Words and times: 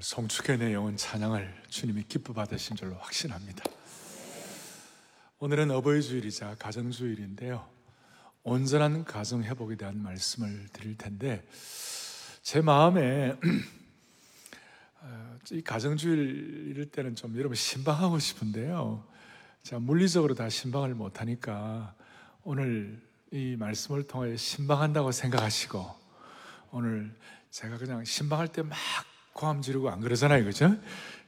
오늘 0.00 0.04
송축의 0.06 0.56
내용은 0.56 0.96
찬양을 0.96 1.62
주님이 1.68 2.04
기뻐 2.04 2.32
받으신 2.32 2.74
줄로 2.74 2.96
확신합니다. 2.96 3.62
오늘은 5.40 5.70
어버이 5.70 6.00
주일이자 6.00 6.56
가정 6.58 6.90
주일인데요. 6.90 7.68
온전한 8.42 9.04
가정 9.04 9.44
회복에 9.44 9.76
대한 9.76 10.02
말씀을 10.02 10.68
드릴 10.72 10.96
텐데 10.96 11.46
제 12.40 12.62
마음에 12.62 13.36
어, 15.02 15.38
이 15.52 15.60
가정 15.60 15.98
주일 15.98 16.70
이럴 16.70 16.86
때는 16.86 17.14
좀 17.14 17.36
여러분 17.36 17.54
신방하고 17.54 18.18
싶은데요. 18.18 19.04
자 19.62 19.78
물리적으로 19.78 20.34
다 20.34 20.48
신방을 20.48 20.94
못 20.94 21.20
하니까 21.20 21.94
오늘 22.42 22.98
이 23.32 23.54
말씀을 23.58 24.04
통해 24.04 24.34
신방한다고 24.34 25.12
생각하시고 25.12 25.94
오늘 26.70 27.14
제가 27.50 27.76
그냥 27.76 28.02
신방할 28.02 28.48
때 28.48 28.62
막 28.62 28.78
고함 29.40 29.62
지르고 29.62 29.88
안 29.88 30.00
그러잖아요. 30.00 30.44
그죠? 30.44 30.76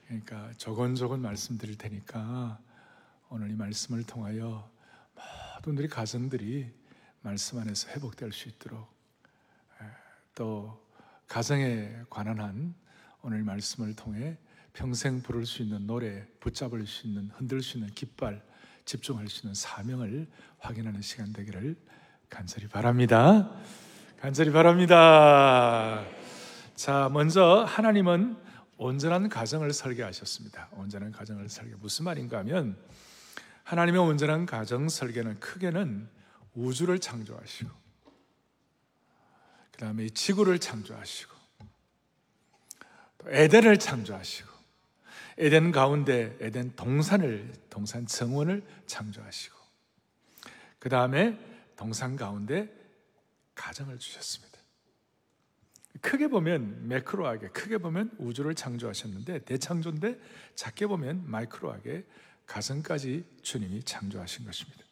그러니까 0.07 0.51
조곤조곤 0.59 1.23
말씀드릴 1.23 1.79
테니까 1.79 2.59
오늘 3.31 3.51
이 3.51 3.55
말씀을 3.55 4.05
통하여 4.05 4.71
모든 5.57 5.79
우리 5.79 5.89
가정들이 5.89 6.71
말씀 7.23 7.59
안에서 7.59 7.89
회복될 7.89 8.31
수 8.33 8.51
있도록 8.51 8.87
또 10.35 10.79
가정에 11.27 11.91
관한 12.11 12.39
한 12.39 12.75
오늘 13.23 13.43
말씀을 13.45 13.97
통해 13.97 14.37
평생 14.75 15.23
부를 15.23 15.47
수 15.47 15.63
있는 15.63 15.87
노래, 15.87 16.27
붙잡을 16.39 16.87
수 16.87 17.07
있는, 17.07 17.31
흔들 17.35 17.63
수 17.63 17.79
있는 17.79 17.91
깃발, 17.95 18.43
집중할 18.85 19.29
수 19.29 19.47
있는 19.47 19.55
사명을 19.55 20.29
확인하는 20.59 21.01
시간 21.01 21.33
되기를 21.33 21.77
간절히 22.29 22.69
바랍니다. 22.69 23.51
간절히 24.21 24.53
바랍니다. 24.53 26.05
자, 26.83 27.09
먼저 27.13 27.63
하나님은 27.63 28.37
온전한 28.77 29.29
가정을 29.29 29.73
설계하셨습니다. 29.73 30.69
온전한 30.73 31.13
가정을 31.13 31.49
설계. 31.49 31.77
무슨 31.77 32.07
말인가 32.07 32.39
하면 32.39 32.77
하나님의 33.63 34.01
온전한 34.01 34.47
가정 34.47 34.89
설계는 34.89 35.39
크게는 35.39 36.09
우주를 36.55 36.99
창조하시고 36.99 37.71
그다음에 39.71 40.09
지구를 40.09 40.59
창조하시고 40.59 41.33
또 43.19 43.31
에덴을 43.31 43.79
창조하시고 43.79 44.51
에덴 45.39 45.71
가운데 45.71 46.37
에덴 46.41 46.75
동산을 46.75 47.53
동산 47.71 48.09
정원을 48.09 48.67
창조하시고 48.89 49.57
그다음에 50.81 51.39
동산 51.77 52.17
가운데 52.17 52.69
가정을 53.55 54.01
주셨습니다. 54.01 54.52
크게 56.03 56.27
보면 56.27 56.89
매크로하게, 56.89 57.49
크게 57.51 57.79
보면 57.79 58.11
우주를 58.19 58.55
창조하셨는데 58.55 59.45
대창조인데 59.45 60.21
작게 60.57 60.89
보면 60.89 61.31
마이크로하게 61.31 62.05
가정까지 62.47 63.25
주님이 63.43 63.85
창조하신 63.85 64.45
것입니다. 64.45 64.83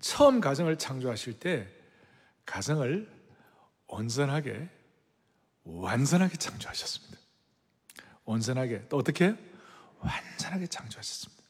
처음 0.00 0.40
가정을 0.40 0.76
창조하실 0.76 1.38
때 1.38 1.68
가정을 2.44 3.08
온전하게 3.86 4.68
완전하게 5.62 6.36
창조하셨습니다. 6.36 7.18
온전하게 8.24 8.88
또 8.88 8.96
어떻게 8.96 9.36
완전하게 10.00 10.66
창조하셨습니다. 10.66 11.42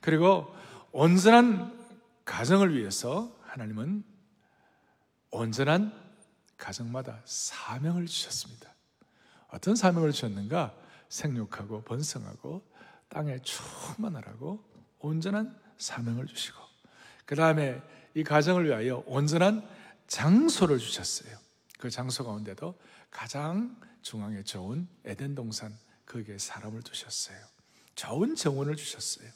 그리고 0.00 0.52
온전한 0.90 1.78
가정을 2.24 2.76
위해서 2.76 3.36
하나님은 3.44 4.04
온전한 5.30 6.09
가정마다 6.60 7.20
사명을 7.24 8.06
주셨습니다. 8.06 8.72
어떤 9.48 9.74
사명을 9.74 10.12
주셨는가? 10.12 10.76
생육하고 11.08 11.82
번성하고 11.82 12.62
땅에 13.08 13.40
충만하라고 13.42 14.64
온전한 15.00 15.58
사명을 15.78 16.26
주시고 16.26 16.56
그 17.26 17.34
다음에 17.34 17.82
이 18.14 18.22
가정을 18.22 18.66
위하여 18.66 19.02
온전한 19.06 19.66
장소를 20.06 20.78
주셨어요. 20.78 21.36
그 21.78 21.90
장소 21.90 22.24
가운데도 22.24 22.78
가장 23.10 23.80
중앙에 24.02 24.44
좋은 24.44 24.86
에덴 25.04 25.34
동산 25.34 25.76
거기에 26.06 26.38
사람을 26.38 26.82
두셨어요. 26.82 27.38
좋은 27.94 28.34
정원을 28.36 28.76
주셨어요. 28.76 29.28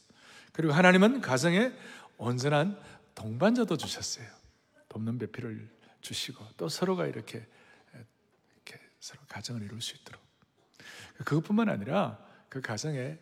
그리고 0.52 0.72
하나님은 0.72 1.20
가정에 1.20 1.72
온전한 2.18 2.78
동반자도 3.14 3.76
주셨어요. 3.76 4.26
돕는 4.88 5.18
배필을 5.18 5.68
주시고 6.04 6.46
또 6.56 6.68
서로가 6.68 7.06
이렇게 7.06 7.44
이렇게 8.52 8.80
서로 9.00 9.20
가정을 9.26 9.62
이룰 9.62 9.80
수 9.80 9.96
있도록 9.96 10.22
그것뿐만 11.24 11.68
아니라 11.68 12.18
그 12.48 12.60
가정에 12.60 13.18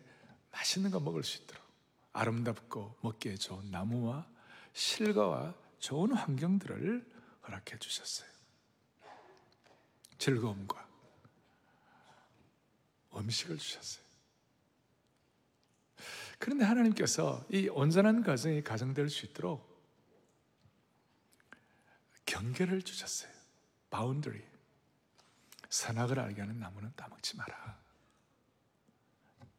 맛있는 0.51 0.91
거 0.91 0.99
먹을 0.99 1.23
수 1.23 1.41
있도록 1.41 1.63
아름답고 2.11 2.97
먹기에 3.01 3.37
좋은 3.37 3.71
나무와 3.71 4.27
실과와 4.73 5.55
좋은 5.79 6.13
환경들을 6.13 7.11
허락해 7.47 7.79
주셨어요. 7.79 8.29
즐거움과 10.17 10.87
음식을 13.15 13.57
주셨어요. 13.57 14.03
그런데 16.39 16.65
하나님께서 16.65 17.45
이 17.49 17.69
온전한 17.69 18.23
가정이 18.23 18.63
가정될 18.63 19.09
수 19.09 19.25
있도록 19.25 19.72
경계를 22.33 22.81
주셨어요. 22.81 23.31
boundary. 23.91 24.41
선악을 25.69 26.19
알게 26.19 26.41
하는 26.41 26.59
나무는 26.59 26.91
따먹지 26.95 27.37
마라. 27.37 27.77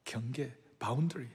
경계, 0.05 0.57
boundary. 0.81 1.29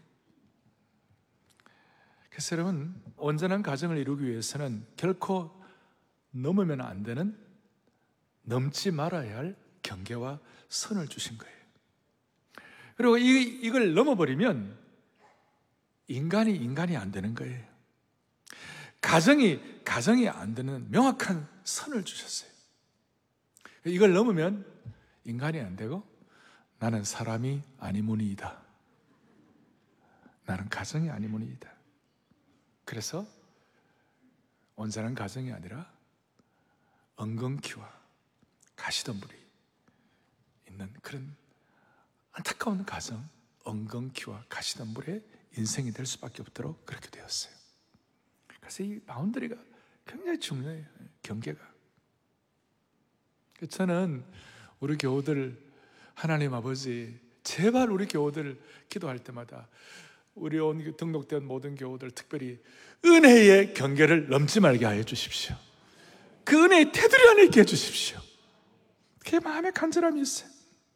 그래서 2.29 2.55
여러분, 2.57 3.01
온전한 3.16 3.63
가정을 3.63 3.97
이루기 3.97 4.25
위해서는 4.25 4.85
결코 4.97 5.63
넘으면 6.31 6.81
안 6.81 7.03
되는 7.03 7.38
넘지 8.44 8.91
말아야 8.91 9.38
할 9.38 9.55
경계와 9.81 10.41
선을 10.67 11.07
주신 11.07 11.38
거예요. 11.38 11.57
그리고 12.97 13.17
이, 13.17 13.61
이걸 13.61 13.94
넘어버리면 13.94 14.78
인간이 16.07 16.53
인간이 16.53 16.97
안 16.97 17.13
되는 17.13 17.33
거예요. 17.33 17.66
가정이 18.99 19.78
가정이 19.89 20.29
안 20.29 20.53
되는 20.53 20.88
명확한 20.91 21.50
선을 21.63 22.05
주셨어요. 22.05 22.51
이걸 23.85 24.13
넘으면 24.13 24.63
인간이 25.23 25.59
안 25.59 25.75
되고 25.75 26.07
나는 26.77 27.03
사람이 27.03 27.63
아니무니이다. 27.79 28.61
나는 30.45 30.69
가정이 30.69 31.09
아니무니이다. 31.09 31.73
그래서 32.85 33.25
온전한 34.75 35.16
가정이 35.16 35.51
아니라 35.51 35.91
엉겅퀴와 37.16 37.91
가시덤불이 38.75 39.35
있는 40.67 40.94
그런 41.01 41.35
안타까운 42.33 42.85
가정, 42.85 43.28
엉겅퀴와 43.63 44.45
가시덤불의 44.49 45.25
인생이 45.57 45.91
될 45.94 46.05
수밖에 46.05 46.44
없도록 46.44 46.85
그렇게 46.85 47.09
되었어요. 47.09 47.51
그래서 48.59 48.83
이 48.83 48.99
바운더리가 48.99 49.69
굉장히 50.09 50.40
중요해요. 50.40 50.86
경계가. 51.22 51.59
저는 53.70 54.24
우리 54.80 54.97
교우들 54.97 55.56
하나님 56.16 56.53
아버지 56.53 57.20
제발 57.44 57.92
우리 57.92 58.08
교우들 58.08 58.59
기도할 58.90 59.20
때마다 59.20 59.68
우리 60.34 60.58
온 60.59 60.96
등록된 60.97 61.44
모든 61.46 61.75
교우들 61.75 62.12
특별히 62.12 62.59
은혜의 63.06 63.74
경계를 63.74 64.30
넘지 64.30 64.59
말게 64.59 64.86
하여 64.86 65.03
주십시오. 65.03 65.56
그 66.44 66.64
은혜의 66.64 66.91
테두리 66.91 67.30
안에 67.30 67.44
있게 67.46 67.62
해 67.62 67.66
주십시오. 67.66 68.20
그게 69.20 69.40
마음에 69.40 69.70
간절함이 69.70 70.20
있어요. 70.22 70.50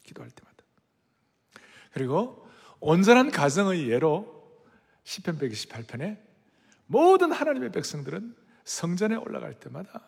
기도할 0.04 0.32
때마다. 0.32 0.64
그리고 1.92 2.50
온전한 2.80 3.30
가정의 3.30 3.90
예로 3.90 4.34
10편 5.04 5.40
128편에 5.40 6.18
모든 6.88 7.32
하나님의 7.32 7.72
백성들은 7.72 8.43
성전에 8.66 9.16
올라갈 9.16 9.54
때마다 9.54 10.02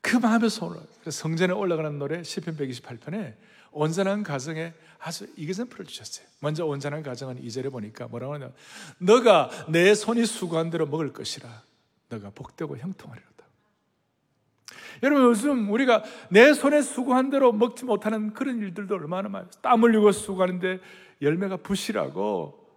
그 0.00 0.16
마음에서 0.16 0.66
올라. 0.66 0.80
그래서 1.00 1.22
성전에 1.22 1.52
올라가는 1.52 1.98
노래 1.98 2.22
10편 2.22 2.58
128편에 2.58 3.34
온전한 3.70 4.22
가정에 4.22 4.74
아주 4.98 5.26
이기선표를 5.36 5.86
주셨어요. 5.86 6.26
먼저 6.40 6.66
온전한 6.66 7.02
가정은 7.02 7.40
2절에 7.42 7.70
보니까 7.70 8.08
뭐라고 8.08 8.34
하냐. 8.34 8.50
너가 8.98 9.50
내 9.68 9.94
손이 9.94 10.26
수고한 10.26 10.70
대로 10.70 10.86
먹을 10.86 11.12
것이라. 11.12 11.48
너가 12.08 12.30
복되고 12.34 12.76
형통하리로다. 12.76 13.32
여러분 15.02 15.24
요즘 15.24 15.70
우리가 15.72 16.04
내 16.30 16.52
손에 16.52 16.82
수고한 16.82 17.30
대로 17.30 17.52
먹지 17.52 17.84
못하는 17.84 18.34
그런 18.34 18.58
일들도 18.58 18.94
얼마나 18.94 19.28
많아요. 19.28 19.50
땀 19.62 19.82
흘리고 19.82 20.12
수고하는데 20.12 20.80
열매가 21.20 21.58
부실하고 21.58 22.68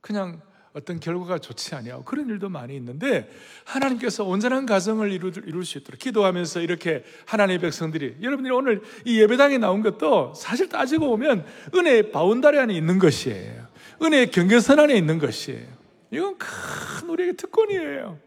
그냥 0.00 0.40
어떤 0.74 0.98
결과가 0.98 1.38
좋지 1.38 1.76
아니하고 1.76 2.04
그런 2.04 2.28
일도 2.28 2.48
많이 2.48 2.74
있는데 2.76 3.30
하나님께서 3.64 4.24
온전한 4.24 4.66
가정을 4.66 5.12
이룰, 5.12 5.64
수 5.64 5.78
있도록 5.78 6.00
기도하면서 6.00 6.60
이렇게 6.60 7.04
하나님의 7.26 7.60
백성들이 7.60 8.16
여러분들이 8.20 8.52
오늘 8.52 8.82
이 9.04 9.20
예배당에 9.20 9.58
나온 9.58 9.82
것도 9.82 10.34
사실 10.34 10.68
따지고 10.68 11.06
보면 11.06 11.46
은혜의 11.72 12.10
바운다리 12.10 12.58
안에 12.58 12.74
있는 12.74 12.98
것이에요. 12.98 13.68
은혜의 14.02 14.32
경계선 14.32 14.80
안에 14.80 14.96
있는 14.96 15.20
것이에요. 15.20 15.68
이건 16.10 16.36
큰 16.38 17.08
우리에게 17.08 17.32
특권이에요. 17.34 18.18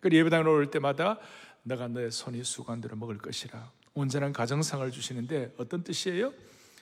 그 0.00 0.10
예배당에 0.12 0.48
올 0.48 0.70
때마다 0.70 1.18
내가 1.64 1.88
너의 1.88 2.12
손이 2.12 2.44
수관대로 2.44 2.96
먹을 2.96 3.18
것이라 3.18 3.68
온전한 3.94 4.32
가정상을 4.32 4.88
주시는데 4.92 5.54
어떤 5.58 5.82
뜻이에요? 5.82 6.32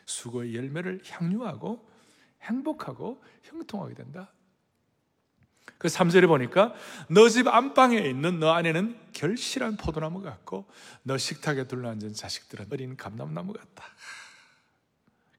수고의 0.05 0.55
열매를 0.55 1.01
향유하고 1.07 1.89
행복하고 2.43 3.23
형통하게 3.45 3.95
된다. 3.95 4.31
그 5.77 5.89
3절에 5.89 6.27
보니까 6.27 6.75
너 7.09 7.29
집 7.29 7.47
안방에 7.47 7.99
있는 7.99 8.41
너 8.41 8.53
안에는 8.53 8.99
결실한 9.13 9.77
포도나무 9.77 10.23
같고 10.23 10.67
너 11.03 11.19
식탁에 11.19 11.65
둘러앉은 11.65 12.15
자식들은 12.15 12.67
어린 12.71 12.97
감람나무 12.97 13.53
같다. 13.53 13.85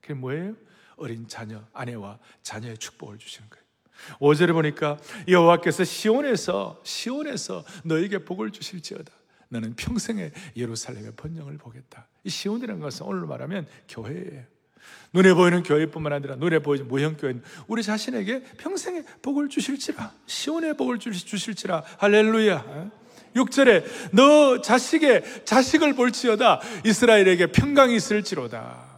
그게 0.02 0.14
뭐예요? 0.14 0.56
어린 0.98 1.28
자녀, 1.28 1.64
아내와 1.74 2.20
자녀의 2.44 2.78
축복을 2.78 3.18
주시는 3.18 3.50
거예요. 3.50 3.66
5절에 4.20 4.54
보니까 4.54 4.98
여호와께서 5.28 5.84
시온에서 5.84 6.82
시온에서 6.84 7.66
너에게 7.84 8.20
복을 8.20 8.52
주실지어다. 8.52 9.12
너는 9.50 9.76
평생에 9.76 10.32
예루살렘의 10.56 11.14
번영을 11.16 11.58
보겠다. 11.58 12.08
이 12.24 12.30
시온이라는 12.30 12.82
것은 12.82 13.06
오늘로 13.06 13.28
말하면 13.28 13.68
교회예요. 13.88 14.44
눈에 15.14 15.34
보이는 15.34 15.64
교회뿐만 15.64 16.14
아니라 16.14 16.36
눈에 16.36 16.60
보이는 16.60 16.88
모형 16.88 17.18
교회는 17.18 17.42
우리 17.68 17.82
자신에게 17.84 18.44
평생에 18.58 19.04
복을 19.22 19.50
주실지라 19.50 20.12
시온의 20.26 20.78
복을 20.78 21.00
주실지라. 21.00 21.84
할렐루야. 21.98 22.92
6절에 23.36 23.84
너 24.12 24.62
자식의 24.62 25.46
자식을 25.46 25.94
볼지어다. 25.94 26.62
이스라엘에게 26.86 27.48
평강이 27.48 27.96
있을지로다. 27.96 28.90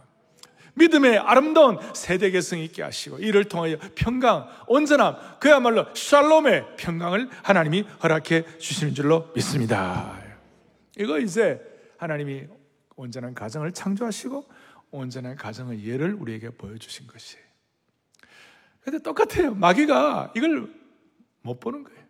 믿음의 0.74 1.18
아름다운 1.18 1.78
세대 1.94 2.30
개성이 2.30 2.64
있게 2.64 2.82
하시고 2.82 3.18
이를 3.18 3.44
통하여 3.44 3.76
평강, 3.94 4.48
온전함, 4.66 5.16
그야말로 5.38 5.86
샬롬의 5.94 6.76
평강을 6.78 7.28
하나님이 7.42 7.84
허락해 8.02 8.58
주시는 8.58 8.94
줄로 8.94 9.30
믿습니다. 9.34 10.18
이거 10.98 11.18
이제 11.18 11.60
하나님이 11.98 12.44
온전한 12.96 13.34
가정을 13.34 13.72
창조하시고 13.72 14.46
온전한 14.92 15.34
가정의 15.34 15.84
예를 15.84 16.14
우리에게 16.14 16.50
보여주신 16.50 17.08
것이에요. 17.08 17.44
근데 18.82 18.98
똑같아요. 18.98 19.54
마귀가 19.54 20.32
이걸 20.36 20.72
못 21.40 21.58
보는 21.58 21.82
거예요. 21.82 22.02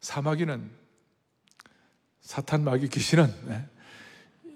사마귀는 0.00 0.70
사탄 2.20 2.64
마귀 2.64 2.88
귀신은 2.88 3.32
네. 3.46 3.68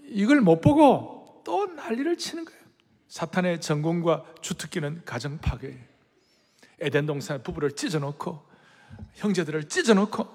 이걸 0.09 0.41
못 0.41 0.61
보고 0.61 1.43
또 1.45 1.67
난리를 1.67 2.17
치는 2.17 2.45
거예요. 2.45 2.61
사탄의 3.09 3.61
전공과 3.61 4.25
주특기는 4.41 5.03
가정 5.05 5.39
파괴예요. 5.39 5.79
에덴 6.81 7.07
동산에 7.07 7.43
부부를 7.43 7.73
찢어놓고 7.73 8.45
형제들을 9.15 9.69
찢어놓고 9.69 10.27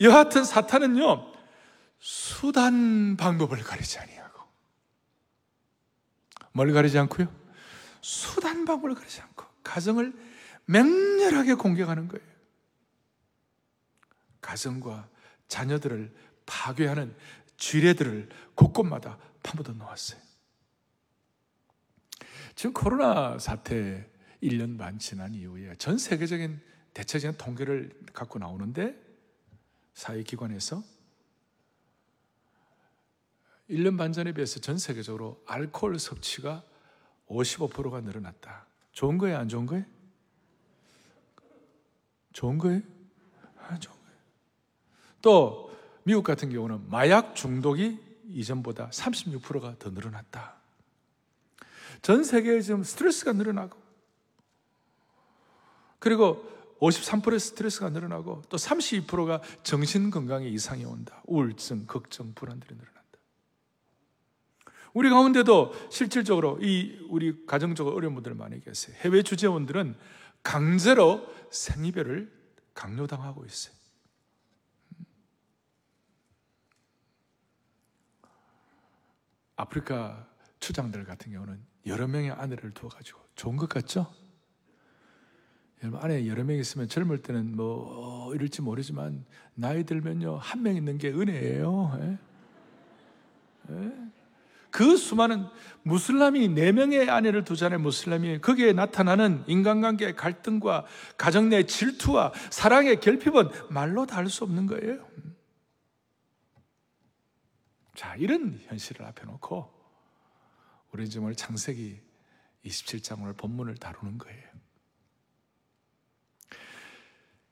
여하튼 0.00 0.44
사탄은요 0.44 1.32
수단 1.98 3.16
방법을 3.16 3.58
가리지 3.58 3.98
아니에요. 3.98 4.21
뭘 6.52 6.72
가리지 6.72 6.98
않고요? 6.98 7.28
수단 8.00 8.64
방법을 8.64 8.94
가리지 8.94 9.20
않고 9.22 9.44
가정을 9.62 10.12
맹렬하게 10.66 11.54
공격하는 11.54 12.08
거예요. 12.08 12.26
가정과 14.40 15.08
자녀들을 15.48 16.12
파괴하는 16.46 17.14
쥐레들을 17.56 18.28
곳곳마다 18.54 19.18
파묻어 19.42 19.72
놓았어요. 19.72 20.20
지금 22.54 22.72
코로나 22.72 23.38
사태 23.38 24.08
1년 24.42 24.78
반 24.78 24.98
지난 24.98 25.34
이후에 25.34 25.74
전 25.76 25.96
세계적인 25.96 26.60
대체적인 26.92 27.38
통계를 27.38 27.98
갖고 28.12 28.38
나오는데 28.38 28.94
사회기관에서 29.94 30.82
1년 33.72 33.96
반 33.96 34.12
전에 34.12 34.32
비해서 34.32 34.60
전 34.60 34.76
세계적으로 34.76 35.42
알코올 35.46 35.98
섭취가 35.98 36.62
55%가 37.26 38.02
늘어났다. 38.02 38.66
좋은 38.92 39.16
거예요, 39.16 39.38
안 39.38 39.48
좋은 39.48 39.64
거예요? 39.64 39.84
좋은 42.34 42.58
거예요? 42.58 42.82
안 43.56 43.80
좋은 43.80 43.96
거예요. 43.96 44.18
또 45.22 45.72
미국 46.04 46.22
같은 46.22 46.50
경우는 46.50 46.90
마약 46.90 47.34
중독이 47.34 47.98
이전보다 48.28 48.90
36%가 48.90 49.76
더 49.78 49.90
늘어났다. 49.90 50.56
전 52.02 52.24
세계에 52.24 52.60
지금 52.60 52.82
스트레스가 52.82 53.32
늘어나고 53.32 53.78
그리고 55.98 56.50
53%의 56.80 57.38
스트레스가 57.38 57.90
늘어나고 57.90 58.42
또 58.48 58.56
32%가 58.56 59.40
정신 59.62 60.10
건강에 60.10 60.48
이상이 60.48 60.84
온다. 60.84 61.22
우울증, 61.26 61.86
걱정, 61.86 62.34
불안들이 62.34 62.74
늘어나. 62.74 63.01
우리 64.94 65.08
가운데도 65.08 65.72
실질적으로 65.90 66.58
이 66.60 66.98
우리 67.08 67.46
가정적으로 67.46 67.96
어려운 67.96 68.14
분들 68.14 68.34
많이 68.34 68.60
계세요. 68.60 68.96
해외 69.00 69.22
주재원들은 69.22 69.96
강제로 70.42 71.26
생이별을 71.50 72.30
강요당하고 72.74 73.44
있어요. 73.44 73.74
아프리카 79.56 80.26
추장들 80.60 81.04
같은 81.04 81.32
경우는 81.32 81.60
여러 81.86 82.06
명의 82.06 82.30
아내를 82.30 82.72
두어가지고 82.72 83.20
좋은 83.34 83.56
것 83.56 83.68
같죠? 83.68 84.12
여러분 85.82 86.00
안에 86.00 86.26
여러 86.28 86.44
명 86.44 86.56
있으면 86.56 86.88
젊을 86.88 87.22
때는 87.22 87.56
뭐 87.56 88.32
이럴지 88.34 88.62
모르지만 88.62 89.24
나이 89.54 89.84
들면요 89.84 90.36
한 90.36 90.62
명 90.62 90.76
있는 90.76 90.96
게 90.98 91.08
은혜예요. 91.10 91.98
예? 92.00 92.18
예? 93.70 94.11
그 94.72 94.96
수많은 94.96 95.46
무슬람이 95.84 96.48
네 96.48 96.72
명의 96.72 97.08
아내를 97.08 97.44
두자는 97.44 97.82
무슬람이 97.82 98.40
거기에 98.40 98.72
나타나는 98.72 99.44
인간관계의 99.46 100.16
갈등과 100.16 100.86
가정 101.16 101.48
내 101.50 101.64
질투와 101.64 102.32
사랑의 102.50 102.98
결핍은 103.00 103.50
말로 103.70 104.06
다 104.06 104.16
할 104.16 104.28
수 104.28 104.44
없는 104.44 104.66
거예요. 104.66 105.06
자, 107.94 108.16
이런 108.16 108.58
현실을 108.66 109.04
앞에 109.04 109.24
놓고 109.24 109.70
우리 110.92 111.08
지금 111.08 111.24
오늘 111.24 111.36
창세기 111.36 112.00
27장 112.64 113.20
오늘 113.20 113.34
본문을 113.34 113.76
다루는 113.76 114.18
거예요. 114.18 114.48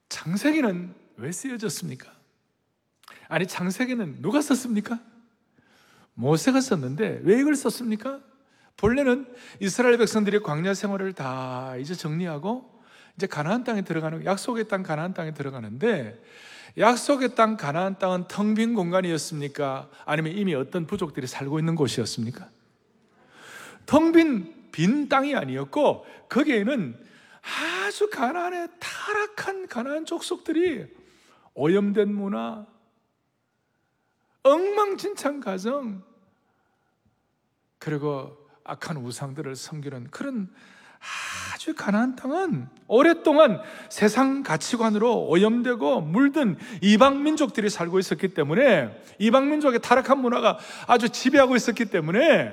창세기는 0.09 0.95
왜 1.17 1.33
쓰여졌습니까? 1.33 2.11
아니, 3.29 3.47
창세기는 3.47 4.23
누가 4.23 4.41
썼습니까? 4.41 5.10
모세가 6.21 6.61
썼는데 6.61 7.23
왜 7.25 7.41
이걸 7.41 7.57
썼습니까? 7.57 8.21
본래는 8.77 9.27
이스라엘 9.59 9.97
백성들이 9.99 10.41
광야 10.41 10.75
생활을 10.75 11.13
다 11.15 11.77
이제 11.77 11.95
정리하고 11.95 12.83
이제 13.17 13.27
가나안 13.27 13.65
땅에 13.65 13.83
들어가는 13.83 14.25
약속의 14.25 14.69
땅 14.69 14.83
가나안 14.83 15.15
땅에 15.15 15.33
들어가는데 15.33 16.23
약속의 16.79 17.35
땅 17.35 17.57
가나안 17.57 17.99
땅은 17.99 18.29
텅 18.29 18.55
빈 18.55 18.75
공간이었습니까? 18.75 19.89
아니면 20.05 20.33
이미 20.33 20.55
어떤 20.55 20.87
부족들이 20.87 21.27
살고 21.27 21.59
있는 21.59 21.75
곳이었습니까? 21.75 22.49
텅빈 23.87 24.71
빈 24.73 25.09
땅이 25.09 25.35
아니었고 25.35 26.07
거기에는 26.29 26.97
아주 27.43 28.09
가나안의 28.11 28.69
타락한 28.79 29.67
가나안 29.69 30.05
족속들이 30.05 30.87
오염된 31.55 32.15
문화, 32.15 32.67
엉망진창 34.43 35.41
가정, 35.41 36.10
그리고 37.81 38.37
악한 38.63 38.99
우상들을 38.99 39.57
섬기는 39.57 40.09
그런 40.11 40.49
아주 41.55 41.75
가난한 41.75 42.15
땅은 42.15 42.69
오랫동안 42.87 43.61
세상 43.89 44.43
가치관으로 44.43 45.27
오염되고 45.29 46.03
물든 46.03 46.57
이방 46.83 47.23
민족들이 47.23 47.71
살고 47.71 47.99
있었기 47.99 48.29
때문에 48.29 49.03
이방 49.19 49.49
민족의 49.49 49.81
타락한 49.81 50.21
문화가 50.21 50.59
아주 50.87 51.09
지배하고 51.09 51.57
있었기 51.57 51.87
때문에 51.87 52.53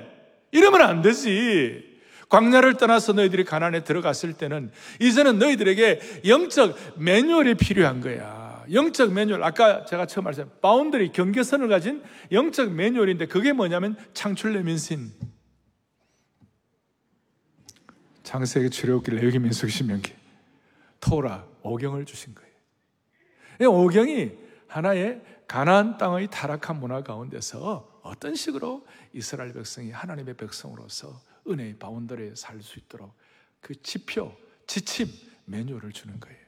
이러면 0.50 0.80
안 0.80 1.02
되지. 1.02 1.98
광야를 2.30 2.74
떠나서 2.74 3.12
너희들이 3.12 3.44
가나안에 3.44 3.84
들어갔을 3.84 4.32
때는 4.34 4.70
이제는 5.00 5.38
너희들에게 5.38 6.22
영적 6.26 6.76
매뉴얼이 6.96 7.54
필요한 7.54 8.00
거야. 8.00 8.47
영적 8.72 9.12
매뉴얼, 9.12 9.42
아까 9.42 9.84
제가 9.84 10.06
처음 10.06 10.24
말했어요. 10.24 10.48
boundary, 10.60 11.12
경계선을 11.12 11.68
가진 11.68 12.02
영적 12.32 12.72
매뉴얼인데 12.72 13.26
그게 13.26 13.52
뭐냐면 13.52 13.96
창출레민신. 14.14 15.12
창세기, 18.22 18.70
출애굽기, 18.70 19.10
레위기, 19.12 19.38
민수기, 19.38 19.72
신명기. 19.72 20.12
토라, 21.00 21.46
오경을 21.62 22.04
주신 22.04 22.34
거예요. 22.34 22.48
이 23.60 23.64
오경이 23.64 24.32
하나의 24.66 25.22
가나안 25.46 25.96
땅의 25.96 26.28
타락한 26.30 26.78
문화 26.78 27.02
가운데서 27.02 28.00
어떤 28.02 28.34
식으로 28.34 28.86
이스라엘 29.12 29.52
백성이 29.52 29.90
하나님의 29.90 30.34
백성으로서 30.34 31.20
은혜의 31.48 31.78
바운더리에 31.78 32.34
살 32.34 32.60
수 32.60 32.78
있도록 32.78 33.14
그 33.60 33.80
지표, 33.82 34.36
지침, 34.66 35.06
매뉴얼을 35.46 35.92
주는 35.92 36.20
거예요. 36.20 36.47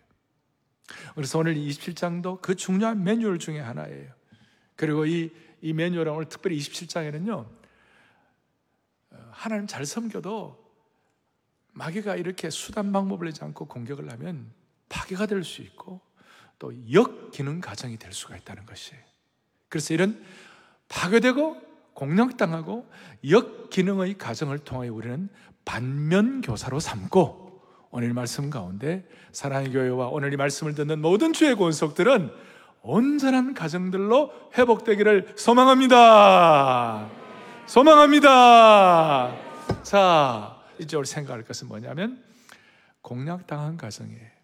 그래서 1.15 1.39
오늘 1.39 1.55
27장도 1.55 2.41
그 2.41 2.55
중요한 2.55 3.03
매뉴얼 3.03 3.39
중에 3.39 3.61
하나예요. 3.61 4.13
그리고 4.77 5.07
이, 5.07 5.31
이 5.61 5.73
매뉴얼 5.73 6.09
오늘 6.09 6.29
특별히 6.29 6.59
27장에는요, 6.59 7.47
어, 9.11 9.29
하나님 9.31 9.67
잘 9.67 9.85
섬겨도 9.85 10.59
마귀가 11.73 12.17
이렇게 12.17 12.51
수단 12.51 12.93
방법을 12.93 13.27
내지 13.27 13.45
않고 13.45 13.67
공격을 13.67 14.11
하면 14.13 14.51
파괴가 14.89 15.27
될 15.27 15.45
수 15.45 15.63
있고 15.63 16.01
또 16.59 16.73
역기능 16.93 17.61
가정이 17.61 17.99
될 17.99 18.13
수가 18.13 18.37
있다는 18.37 18.67
것이에요. 18.67 19.03
그래서 19.69 19.95
이런 19.95 20.23
파괴되고 20.89 21.71
공격당하고 21.95 22.91
역기능의 23.29 24.19
가정을 24.19 24.59
통하여 24.59 24.93
우리는 24.93 25.29
반면교사로 25.65 26.81
삼고 26.81 27.50
오늘 27.91 28.15
말씀 28.15 28.51
가운데 28.51 29.05
사랑의 29.33 29.73
교회와 29.73 30.09
오늘 30.09 30.33
이 30.33 30.37
말씀을 30.37 30.75
듣는 30.75 31.01
모든 31.01 31.33
주의 31.33 31.57
권속들은 31.57 32.31
온전한 32.83 33.53
가정들로 33.53 34.33
회복되기를 34.57 35.35
소망합니다. 35.37 37.11
소망합니다. 37.67 39.37
자, 39.83 40.57
이제 40.79 40.97
우리 40.97 41.07
생각할 41.07 41.45
것은 41.45 41.69
뭐냐면 41.69 42.23
공략당한 43.03 43.77
가정이에요. 43.77 44.41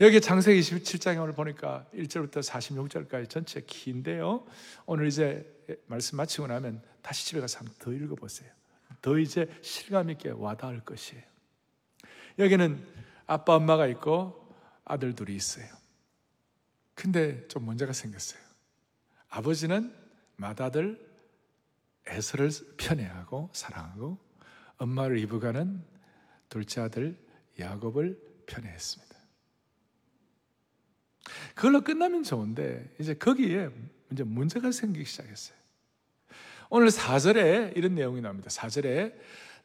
여기 0.00 0.20
장세기 0.20 0.60
27장에 0.60 1.22
오늘 1.22 1.34
보니까 1.34 1.86
1절부터 1.94 2.42
46절까지 2.42 3.30
전체 3.30 3.62
긴데요. 3.66 4.44
오늘 4.86 5.06
이제 5.06 5.46
말씀 5.86 6.16
마치고 6.16 6.48
나면 6.48 6.82
다시 7.02 7.26
집에 7.26 7.40
가서 7.40 7.60
한번 7.60 7.74
더 7.78 7.92
읽어보세요. 7.92 8.50
더 9.00 9.18
이제 9.18 9.48
실감 9.62 10.10
있게 10.10 10.30
와닿을 10.30 10.80
것이에요. 10.80 11.33
여기는 12.38 12.86
아빠, 13.26 13.56
엄마가 13.56 13.86
있고 13.88 14.54
아들 14.84 15.14
둘이 15.14 15.34
있어요. 15.34 15.66
근데 16.94 17.46
좀 17.48 17.64
문제가 17.64 17.92
생겼어요. 17.92 18.40
아버지는 19.28 19.94
맏아들 20.36 21.14
에서를 22.06 22.50
편애하고 22.76 23.50
사랑하고 23.52 24.18
엄마를 24.76 25.18
이브가는 25.18 25.82
둘째 26.48 26.82
아들 26.82 27.18
야곱을 27.58 28.20
편애했습니다. 28.46 29.14
그걸로 31.54 31.80
끝나면 31.80 32.22
좋은데 32.22 32.94
이제 33.00 33.14
거기에 33.14 33.70
이제 34.12 34.22
문제가 34.22 34.70
생기기 34.70 35.04
시작했어요. 35.06 35.56
오늘 36.68 36.88
4절에 36.88 37.76
이런 37.76 37.94
내용이 37.94 38.20
나옵니다. 38.20 38.50
4절에 38.50 39.14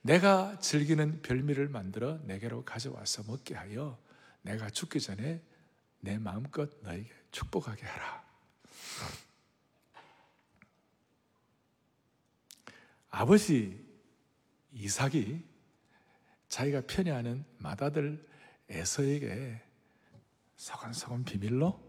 내가 0.01 0.57
즐기는 0.59 1.21
별미를 1.21 1.67
만들어 1.67 2.17
내게로 2.23 2.63
가져와서 2.63 3.23
먹게 3.23 3.55
하여 3.55 3.99
내가 4.41 4.69
죽기 4.69 4.99
전에 4.99 5.41
내 5.99 6.17
마음껏 6.17 6.69
너에게 6.81 7.09
축복하게 7.31 7.85
하라. 7.85 8.23
아버지 13.11 13.85
이삭이 14.71 15.43
자기가 16.47 16.81
편애하는 16.87 17.43
맏아들 17.57 18.27
에서에게 18.69 19.61
서건서건 20.55 21.23
비밀로 21.23 21.79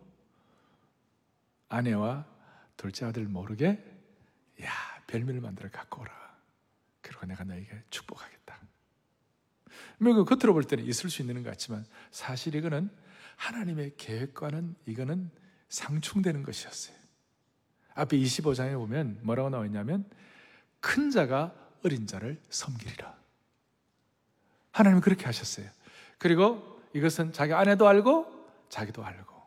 아내와 1.69 2.26
둘째 2.76 3.05
아들 3.05 3.26
모르게 3.26 3.79
야 4.62 4.73
별미를 5.07 5.40
만들어 5.40 5.71
갖고 5.71 6.00
오라. 6.02 6.20
그리고 7.21 7.27
내가 7.27 7.45
너에게 7.45 7.83
축복하겠다. 7.91 8.59
뭐 9.99 10.25
겉으로 10.25 10.55
볼 10.55 10.65
때는 10.65 10.85
있을 10.87 11.11
수 11.11 11.21
있는 11.21 11.43
것 11.43 11.50
같지만 11.50 11.85
사실 12.11 12.55
이거는 12.55 12.91
하나님의 13.37 13.95
계획과는 13.97 14.75
이거는 14.87 15.31
상충되는 15.69 16.43
것이었어요. 16.43 16.97
앞에 17.95 18.17
25장에 18.17 18.75
보면 18.75 19.19
뭐라고 19.23 19.50
나와 19.50 19.67
있냐면 19.67 20.09
큰 20.81 21.11
자가 21.11 21.55
어린 21.85 22.07
자를 22.07 22.41
섬기리라. 22.49 23.19
하나님은 24.73 25.03
그렇게 25.03 25.27
하셨어요. 25.27 25.69
그리고 26.19 26.81
이것은 26.95 27.33
자기 27.33 27.53
아내도 27.53 27.87
알고 27.87 28.49
자기도 28.69 29.05
알고. 29.05 29.41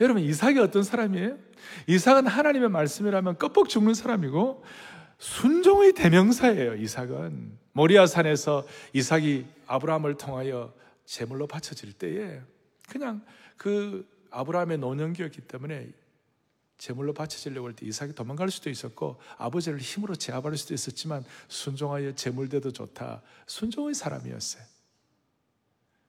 여러분 0.00 0.22
이삭이 0.22 0.58
어떤 0.58 0.82
사람이에요? 0.82 1.38
이삭은 1.86 2.26
하나님의 2.26 2.68
말씀이라면 2.70 3.38
껍벅 3.38 3.68
죽는 3.68 3.94
사람이고 3.94 4.64
순종의 5.22 5.92
대명사예요. 5.92 6.74
이삭은 6.74 7.56
모리아 7.74 8.06
산에서 8.06 8.66
이삭이 8.92 9.46
아브라함을 9.68 10.16
통하여 10.16 10.74
제물로 11.04 11.46
바쳐질 11.46 11.92
때에 11.92 12.40
그냥 12.88 13.24
그 13.56 14.04
아브라함의 14.30 14.78
노년기였기 14.78 15.42
때문에 15.42 15.92
제물로 16.76 17.14
바쳐지려고 17.14 17.68
할 17.68 17.74
때 17.74 17.86
이삭이 17.86 18.14
도망갈 18.14 18.50
수도 18.50 18.68
있었고 18.68 19.20
아버지를 19.38 19.78
힘으로 19.78 20.16
제압할 20.16 20.56
수도 20.56 20.74
있었지만 20.74 21.24
순종하여 21.46 22.16
제물대도 22.16 22.72
좋다. 22.72 23.22
순종의 23.46 23.94
사람이었어요. 23.94 24.64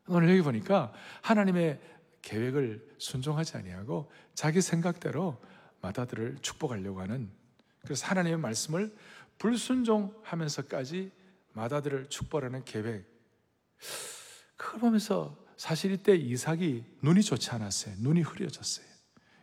오늘 0.08 0.32
여기 0.32 0.42
보니까 0.42 0.92
하나님의 1.22 1.80
계획을 2.24 2.96
순종하지 2.98 3.58
아니하고 3.58 4.12
자기 4.34 4.60
생각대로 4.60 5.40
맏아들을 5.82 6.40
축복하려고 6.42 7.00
하는 7.02 7.43
그래서 7.84 8.06
하나님의 8.08 8.40
말씀을 8.40 8.96
불순종하면서까지 9.38 11.12
맏아들을 11.54 12.10
축복하는 12.10 12.64
계획. 12.66 13.06
그걸 14.56 14.80
보면서 14.80 15.38
사실 15.58 15.92
이때 15.92 16.16
이삭이 16.16 16.84
눈이 17.02 17.22
좋지 17.22 17.52
않았어요. 17.52 17.96
눈이 18.00 18.22
흐려졌어요. 18.22 18.86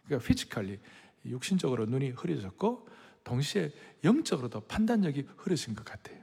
그러니까 0.04 0.26
physically 0.26 0.80
육신적으로 1.26 1.86
눈이 1.86 2.10
흐려졌고 2.10 2.88
동시에 3.24 3.72
영적으로도 4.02 4.60
판단력이 4.62 5.28
흐려진 5.36 5.74
것 5.74 5.84
같아요. 5.84 6.18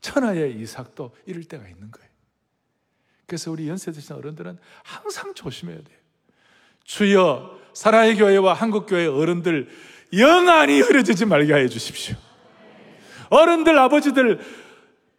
천하의 0.00 0.58
이삭도 0.60 1.14
이럴 1.26 1.44
때가 1.44 1.68
있는 1.68 1.90
거예요. 1.90 2.08
그래서 3.26 3.50
우리 3.50 3.68
연세 3.68 3.92
드신 3.92 4.16
어른들은 4.16 4.58
항상 4.82 5.34
조심해야 5.34 5.82
돼요. 5.82 5.98
주여 6.84 7.60
사랑의 7.74 8.16
교회와 8.16 8.54
한국 8.54 8.86
교회 8.86 9.06
어른들 9.06 9.68
영안이 10.12 10.80
흐려지지 10.80 11.26
말게 11.26 11.54
해 11.54 11.68
주십시오. 11.68 12.16
어른들 13.30 13.78
아버지들 13.78 14.40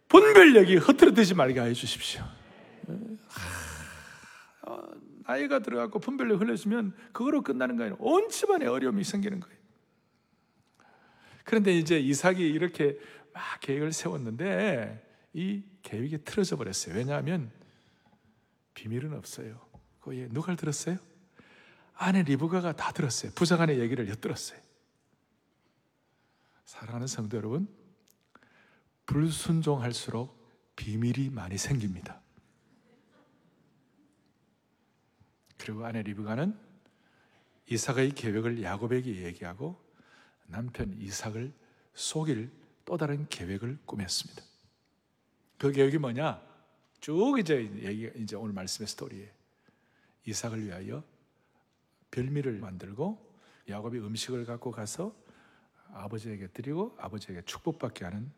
분별력이 0.08 0.76
흐트러지지 0.76 1.34
말게 1.34 1.60
해 1.60 1.72
주십시오. 1.72 2.22
나이가 5.24 5.60
들어가고 5.60 5.98
분별력 5.98 6.40
흘려지면 6.40 6.94
그거로 7.12 7.42
끝나는 7.42 7.76
거예요. 7.76 7.96
온 7.98 8.28
집안에 8.28 8.66
어려움이 8.66 9.04
생기는 9.04 9.40
거예요. 9.40 9.56
그런데 11.44 11.72
이제 11.72 11.98
이삭이 11.98 12.42
이렇게 12.46 12.98
막 13.32 13.42
계획을 13.60 13.92
세웠는데 13.92 15.02
이 15.32 15.62
계획이 15.82 16.24
틀어져 16.24 16.56
버렸어요. 16.56 16.94
왜냐하면 16.94 17.50
비밀은 18.74 19.14
없어요. 19.14 19.60
거기에 20.00 20.28
누가 20.30 20.54
들었어요? 20.54 20.98
아내 21.94 22.22
리브가가 22.22 22.72
다 22.72 22.92
들었어요. 22.92 23.32
부장안의 23.34 23.78
얘기를 23.78 24.08
엿들었어요. 24.08 24.58
사랑하는 26.64 27.06
성도 27.06 27.36
여러분, 27.36 27.68
불순종할수록 29.06 30.40
비밀이 30.76 31.30
많이 31.30 31.58
생깁니다. 31.58 32.20
그리고 35.58 35.84
아내 35.84 36.02
리브가는 36.02 36.58
이삭의 37.68 38.12
계획을 38.12 38.62
야곱에게 38.62 39.24
얘기하고 39.24 39.80
남편 40.46 40.92
이삭을 40.98 41.52
속일 41.94 42.50
또 42.84 42.96
다른 42.96 43.28
계획을 43.28 43.78
꾸몄습니다. 43.86 44.42
그 45.58 45.70
계획이 45.70 45.98
뭐냐? 45.98 46.42
쭉 47.00 47.38
이제 47.38 47.62
얘기 47.82 48.10
이제 48.16 48.34
오늘 48.34 48.52
말씀의 48.54 48.88
스토리에 48.88 49.32
이삭을 50.26 50.64
위하여 50.66 51.04
별미를 52.10 52.58
만들고 52.58 53.32
야곱이 53.68 53.98
음식을 53.98 54.44
갖고 54.44 54.70
가서 54.70 55.14
아버지에게 55.92 56.48
드리고 56.48 56.96
아버지에게 56.98 57.42
축복받게 57.42 58.04
하는 58.04 58.30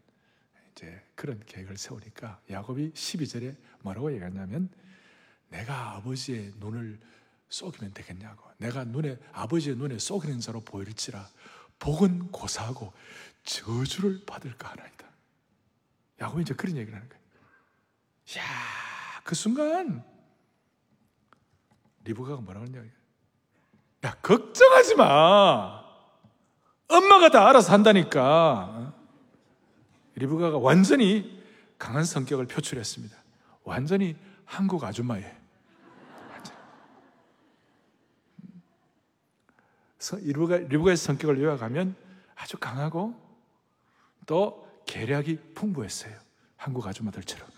이제 0.73 1.01
그런 1.15 1.41
계획을 1.47 1.77
세우니까 1.77 2.41
야곱이 2.51 2.93
12절에 2.93 3.57
뭐라고 3.83 4.13
얘기하냐면 4.13 4.69
내가 5.49 5.93
아버지의 5.97 6.55
눈을 6.59 6.99
쏘기면 7.49 7.95
되겠냐고. 7.95 8.51
내가 8.59 8.85
눈에 8.85 9.17
아버지의 9.33 9.77
눈에 9.77 9.99
쏘기는 9.99 10.41
자로 10.41 10.61
보일지라 10.61 11.29
복은 11.79 12.33
고사하고 12.33 12.93
저주를 13.45 14.25
받을까 14.27 14.71
하나이다. 14.71 15.07
야곱이 16.21 16.43
이제 16.43 16.55
그런 16.55 16.77
얘기를 16.77 16.95
하는 16.95 17.09
거예요. 17.09 17.23
야, 18.39 19.21
그 19.23 19.35
순간 19.35 20.05
리브가가 22.05 22.41
뭐라고 22.41 22.67
했냐? 22.67 22.83
야, 24.05 24.15
걱정하지 24.21 24.97
마. 24.97 25.84
엄마가 26.89 27.31
다 27.31 27.49
알아서 27.49 27.73
한다니까. 27.73 28.95
리브가가 30.17 30.59
완전히 30.59 31.43
강한 31.79 32.05
성격을 32.05 32.47
표출했습니다. 32.47 33.17
완전히 33.65 34.17
한국 34.45 34.85
아줌마예. 34.85 35.39
리브가, 40.21 40.57
리브가의 40.59 40.97
성격을 40.99 41.41
요약하면 41.41 41.97
아주 42.35 42.59
강하고 42.59 43.15
또 44.27 44.69
계략이 44.87 45.55
풍부했어요. 45.55 46.15
한국 46.57 46.87
아줌마들처럼. 46.87 47.49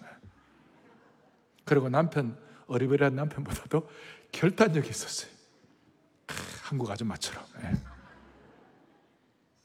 그리고 1.64 1.88
남편, 1.88 2.38
어리버리한 2.68 3.16
남편보다도 3.16 3.88
결단력이 4.30 4.88
있었어요. 4.88 5.30
한국 6.62 6.88
아줌마처럼. 6.90 7.44
예. 7.62 7.95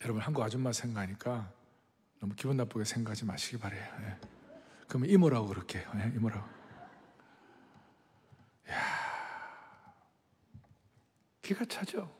여러분, 0.03 0.21
한국 0.21 0.41
아줌마 0.41 0.71
생각하니까 0.71 1.51
너무 2.19 2.33
기분 2.35 2.57
나쁘게 2.57 2.85
생각하지 2.85 3.25
마시기 3.25 3.57
바래요. 3.57 3.83
예. 4.01 4.17
그러면 4.87 5.09
이모라고 5.09 5.47
그렇게 5.47 5.79
예, 5.79 6.11
이모라고. 6.15 6.47
야, 8.69 8.75
기가 11.41 11.65
차죠. 11.65 12.15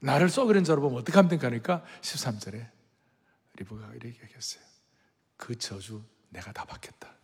나를 0.00 0.28
쏘그린 0.28 0.64
자로 0.64 0.80
보면 0.80 0.98
어떻게 0.98 1.16
하면 1.16 1.38
하니까 1.38 1.84
13절에 2.00 2.70
리브가 3.56 3.94
이렇게 3.94 4.22
얘기했어요. 4.22 4.64
그 5.36 5.56
저주 5.56 6.02
내가 6.30 6.52
다 6.52 6.64
받겠다. 6.64 7.14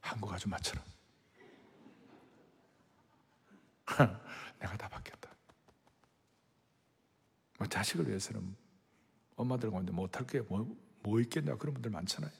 한국 0.00 0.32
아줌마처럼. 0.32 0.84
내가 4.60 4.76
다 4.76 4.88
받겠다. 4.88 5.23
뭐 7.64 7.68
자식을 7.68 8.08
위해서는 8.08 8.54
엄마들 9.36 9.70
가운데 9.70 9.90
못할 9.90 10.26
게 10.26 10.40
뭐, 10.42 10.76
뭐 11.02 11.20
있겠냐 11.20 11.56
그런 11.56 11.72
분들 11.72 11.90
많잖아요. 11.90 12.30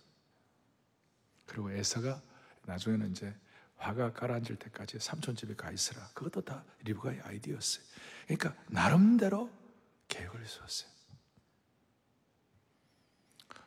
그리고 1.46 1.70
에서가 1.70 2.22
나중에는 2.66 3.10
이제 3.10 3.34
화가 3.76 4.12
가라앉을 4.12 4.56
때까지 4.56 4.98
삼촌 5.00 5.34
집에 5.34 5.54
가 5.54 5.70
있으라. 5.70 6.06
그것도 6.14 6.42
다 6.42 6.64
리브가의 6.84 7.22
아이디어였어요. 7.22 7.84
그러니까 8.26 8.54
나름대로 8.68 9.50
계획을 10.08 10.46
세웠어요. 10.46 10.90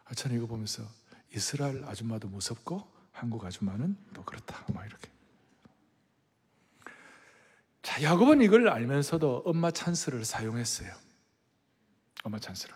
아, 0.06 0.14
저는 0.14 0.38
이거 0.38 0.46
보면서 0.46 0.84
이스라엘 1.34 1.84
아줌마도 1.86 2.28
무섭고 2.28 2.88
한국 3.12 3.44
아줌마는 3.44 3.98
또 4.14 4.24
그렇다. 4.24 4.64
뭐 4.72 4.84
이렇게. 4.86 5.10
자, 7.82 8.02
야곱은 8.04 8.42
이걸 8.42 8.70
알면서도 8.70 9.44
엄마 9.46 9.72
찬스를 9.72 10.24
사용했어요. 10.24 11.07
엄마 12.28 12.40
찬스를. 12.40 12.76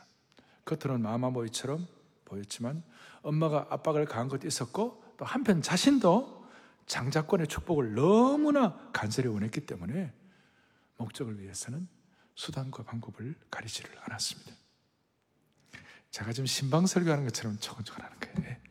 겉으로는 0.64 1.02
마마보이처럼 1.02 1.86
보였지만 2.26 2.84
엄마가 3.22 3.68
압박을 3.70 4.06
가한 4.06 4.30
것도 4.30 4.48
있었고 4.48 5.04
또 5.18 5.26
한편 5.26 5.62
자신도 5.62 6.50
장자권의 6.86 7.48
축복을 7.48 7.94
너무나 7.94 8.90
간절히 8.94 9.28
원했기 9.28 9.66
때문에 9.66 10.14
목적을 10.98 11.40
위해서는 11.40 11.88
수단과 12.36 12.84
방법을 12.84 13.36
가리지를 13.52 13.92
않았습니다. 14.04 14.54
제가 16.12 16.32
지금 16.32 16.46
신방 16.46 16.88
설교하는 16.88 17.26
것처럼 17.26 17.58
초건초건 17.60 18.06
하는 18.06 18.20
거예요. 18.20 18.50
예. 18.50 18.62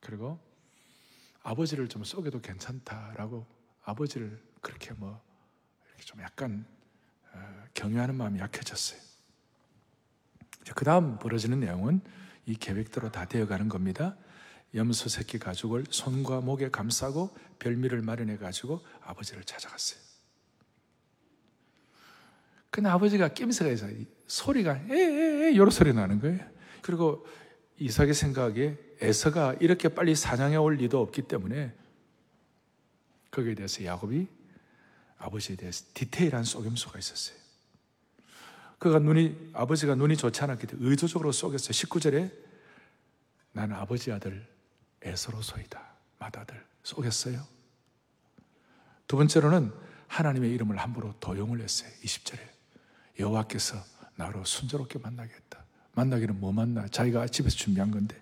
그리고 0.00 0.40
아버지를 1.42 1.88
좀 1.88 2.02
쏘게도 2.02 2.40
괜찮다라고 2.40 3.46
아버지를 3.82 4.42
그렇게 4.60 4.94
뭐 4.94 5.22
이렇게 5.88 6.04
좀 6.04 6.20
약간 6.22 6.66
어, 6.66 6.81
경유하는 7.74 8.14
마음이 8.14 8.38
약해졌어요. 8.38 9.00
그 10.74 10.84
다음 10.84 11.18
벌어지는 11.18 11.60
내용은 11.60 12.00
이 12.46 12.54
계획대로 12.54 13.10
다 13.10 13.24
되어가는 13.24 13.68
겁니다. 13.68 14.16
염소 14.74 15.08
새끼 15.08 15.38
가죽을 15.38 15.84
손과 15.90 16.40
목에 16.40 16.70
감싸고 16.70 17.36
별미를 17.58 18.02
마련해 18.02 18.38
가지고 18.38 18.80
아버지를 19.02 19.44
찾아갔어요. 19.44 20.00
근데 22.70 22.88
아버지가 22.88 23.28
낌새가 23.28 23.70
있어 23.70 23.86
소리가 24.26 24.76
에에에 24.88 25.56
요런 25.56 25.70
소리 25.70 25.92
나는 25.92 26.20
거예요. 26.20 26.40
그리고 26.80 27.26
이삭의 27.78 28.14
생각에 28.14 28.78
에서가 29.00 29.54
이렇게 29.60 29.88
빨리 29.88 30.14
사냥해 30.14 30.56
올 30.56 30.76
리도 30.76 31.00
없기 31.00 31.22
때문에 31.22 31.74
거기에 33.30 33.54
대해서 33.54 33.84
야곱이 33.84 34.26
아버지에 35.22 35.56
대해서 35.56 35.84
디테일한 35.94 36.44
속임수가 36.44 36.98
있었어요. 36.98 37.36
그가 38.78 38.98
눈이 38.98 39.50
아버지가 39.52 39.94
눈이 39.94 40.16
좋지 40.16 40.42
않았기 40.42 40.66
때문에 40.66 40.90
의도적으로 40.90 41.30
속였어요. 41.30 41.70
19절에 41.70 42.32
나는 43.52 43.76
아버지 43.76 44.10
아들 44.10 44.46
에서로소이다. 45.02 45.80
맏아들 46.18 46.66
속였어요. 46.82 47.46
두 49.06 49.16
번째로는 49.16 49.72
하나님의 50.08 50.50
이름을 50.52 50.78
함부로 50.78 51.14
도용을 51.20 51.60
했어요. 51.60 51.90
20절에 52.02 52.40
여호와께서 53.20 53.76
나로 54.16 54.44
순조롭게 54.44 54.98
만나겠다. 54.98 55.64
만나기는 55.92 56.40
뭐 56.40 56.52
만나? 56.52 56.88
자기가 56.88 57.28
집에서 57.28 57.56
준비한 57.56 57.90
건데. 57.90 58.20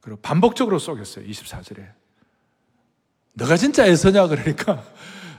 그리고 0.00 0.20
반복적으로 0.20 0.78
속였어요. 0.78 1.26
24절에 1.26 1.99
너가 3.32 3.56
진짜 3.56 3.86
에서냐 3.86 4.26
그러니까 4.26 4.84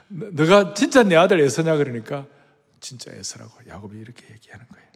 너가 0.08 0.74
진짜 0.74 1.04
내 1.04 1.16
아들 1.16 1.40
에서냐 1.40 1.78
그러니까 1.78 2.28
진짜 2.80 3.12
에서라고 3.12 3.68
야곱이 3.68 4.00
이렇게 4.00 4.34
얘기하는 4.34 4.68
거예요. 4.68 4.88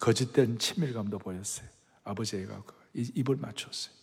거짓된 0.00 0.58
친밀감도 0.58 1.18
보였어요. 1.18 1.68
아버지가 2.04 2.62
입을 2.94 3.36
맞췄어요. 3.36 3.94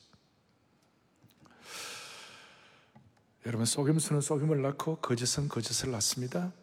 여러분 3.45 3.65
속임수는 3.65 4.21
속임을 4.21 4.61
낳고 4.61 4.97
거짓은 4.97 5.49
거짓을 5.49 5.91
낳습니다. 5.91 6.53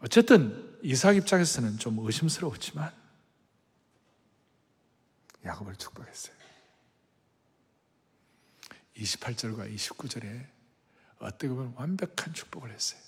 어쨌든 0.00 0.78
이삭 0.82 1.16
입장에서는 1.16 1.78
좀 1.78 1.98
의심스러웠지만 1.98 2.92
야곱을 5.44 5.76
축복했어요. 5.76 6.37
28절과 8.98 9.74
29절에 9.74 10.46
어떻게 11.18 11.48
보면 11.48 11.72
완벽한 11.76 12.32
축복을 12.34 12.70
했어요. 12.70 13.00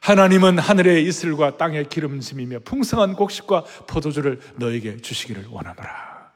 하나님은 0.00 0.58
하늘의 0.58 1.04
이슬과 1.06 1.56
땅의 1.56 1.88
기름짐이며 1.88 2.60
풍성한 2.60 3.14
곡식과 3.14 3.64
포도주를 3.86 4.40
너에게 4.56 4.98
주시기를 4.98 5.46
원하노라. 5.46 6.32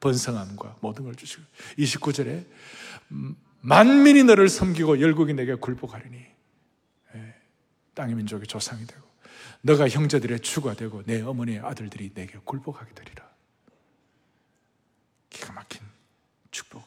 번성함과 0.00 0.76
모든 0.80 1.04
걸 1.04 1.14
주시고 1.14 1.42
29절에 1.78 2.46
만민이 3.60 4.24
너를 4.24 4.48
섬기고 4.48 5.00
열국이 5.00 5.32
내게 5.32 5.54
굴복하리니 5.54 6.26
예, 7.14 7.34
땅의 7.94 8.14
민족의 8.14 8.46
조상이 8.46 8.86
되고 8.86 9.02
너가 9.62 9.88
형제들의 9.88 10.40
주가 10.40 10.74
되고 10.74 11.02
내 11.04 11.22
어머니의 11.22 11.60
아들들이 11.60 12.12
내게 12.14 12.38
굴복하게 12.44 12.94
되리라. 12.94 13.28
기가 15.30 15.52
막힌 15.52 15.80
축복. 16.50 16.85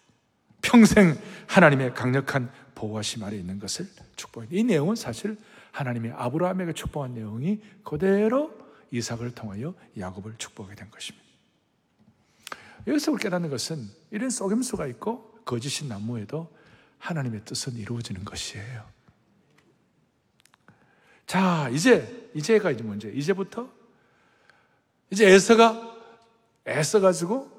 평생 0.70 1.20
하나님의 1.48 1.96
강력한 1.96 2.52
보호하심 2.76 3.24
아래 3.24 3.36
있는 3.36 3.60
것을 3.60 3.88
축복합니다. 4.16 4.56
이 4.56 4.64
내용은 4.64 4.96
사실 4.96 5.36
하나님이 5.72 6.12
아브라함에게 6.12 6.74
축복한 6.74 7.16
내용이 7.16 7.60
그대로 7.84 8.56
이삭을 8.92 9.32
통하여 9.32 9.74
야곱을 9.98 10.36
축복하게 10.38 10.76
된 10.76 10.92
것입니다. 10.92 11.28
여기서 12.86 13.16
깨닫는 13.16 13.50
것은 13.50 13.90
이런 14.12 14.30
속임수가 14.30 14.86
있고 14.88 15.40
거짓인 15.44 15.90
나무에도 15.90 16.48
하나님의 17.00 17.42
뜻은 17.46 17.74
이루어지는 17.74 18.24
것이에요. 18.24 18.86
자, 21.26 21.70
이제, 21.70 22.30
이제가 22.36 22.72
이제 22.72 22.84
문제. 22.84 23.10
이제부터, 23.10 23.70
이제 25.12 25.28
에서가, 25.28 25.96
애써 26.68 27.00
가지고, 27.00 27.59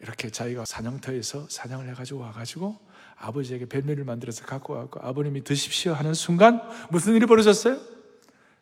이렇게 0.00 0.30
자기가 0.30 0.64
사냥터에서 0.64 1.48
사냥을 1.48 1.88
해가지고 1.90 2.20
와가지고, 2.20 2.78
아버지에게 3.16 3.66
뱀미를 3.66 4.04
만들어서 4.04 4.46
갖고 4.46 4.74
와고 4.74 5.00
아버님이 5.00 5.44
드십시오 5.44 5.92
하는 5.92 6.14
순간, 6.14 6.60
무슨 6.90 7.14
일이 7.14 7.26
벌어졌어요? 7.26 7.78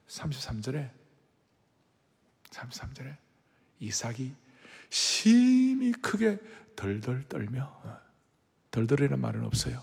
33절에, 0.09 0.90
33절에, 2.51 3.16
이삭이 3.81 4.35
심히 4.90 5.92
크게 5.92 6.38
덜덜 6.74 7.24
떨며, 7.29 7.64
어, 7.85 7.98
덜덜이라는 8.70 9.20
말은 9.20 9.44
없어요. 9.44 9.83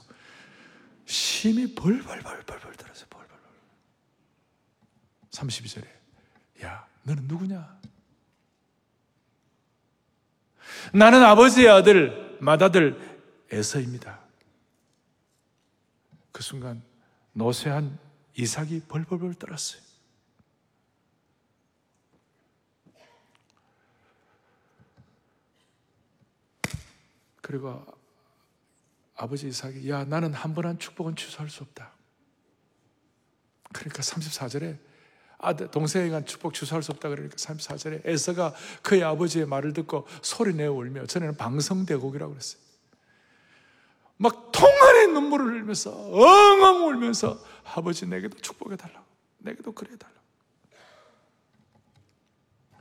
심히 1.05 1.73
벌벌벌벌벌 1.75 2.75
떨어서 2.75 3.05
벌벌벌. 3.09 3.39
32절에 5.31 5.87
야 6.63 6.87
너는 7.03 7.27
누구냐? 7.27 7.79
나는 10.93 11.23
아버지의 11.23 11.69
아들, 11.69 12.37
맏아들 12.41 13.17
에서입니다. 13.51 14.19
그 16.31 16.41
순간 16.43 16.81
노쇠한 17.33 17.97
이삭이 18.35 18.81
벌벌벌 18.87 19.35
떨었어요. 19.35 19.81
그리고 27.41 27.85
아버지 29.15 29.47
이삭이 29.47 29.89
야 29.89 30.03
나는 30.03 30.33
한 30.33 30.53
번 30.53 30.65
한 30.65 30.79
축복은 30.79 31.15
취소할 31.15 31.49
수 31.49 31.63
없다. 31.63 31.91
그러니까 33.73 34.01
34절에 34.01 34.77
아들 35.37 35.69
동생에 35.69 36.09
간 36.09 36.25
축복 36.25 36.53
취소할 36.53 36.81
수 36.83 36.91
없다 36.91 37.09
그러니까 37.09 37.35
34절에 37.35 38.01
에서가 38.05 38.53
그의 38.81 39.03
아버지의 39.03 39.45
말을 39.45 39.73
듣고 39.73 40.07
소리내어 40.21 40.71
울며 40.71 41.05
전에는 41.05 41.35
방성대곡이라고 41.37 42.33
그랬어요. 42.33 42.61
막 44.17 44.51
통안에 44.51 45.07
눈물을 45.07 45.45
흘리면서 45.47 45.91
엉엉 45.91 46.87
울면서 46.87 47.37
아버지 47.73 48.07
내게도 48.07 48.39
축복해 48.39 48.77
달라고 48.77 49.05
내게도 49.39 49.73
그래 49.73 49.89
달라고 49.97 50.15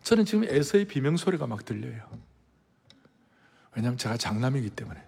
저는 0.03 0.25
지금 0.25 0.45
에서의 0.45 0.85
비명 0.85 1.17
소리가 1.17 1.47
막 1.47 1.65
들려요. 1.65 2.07
왜냐하면 3.75 3.99
제가 3.99 4.17
장남이기 4.17 4.71
때문에. 4.71 5.03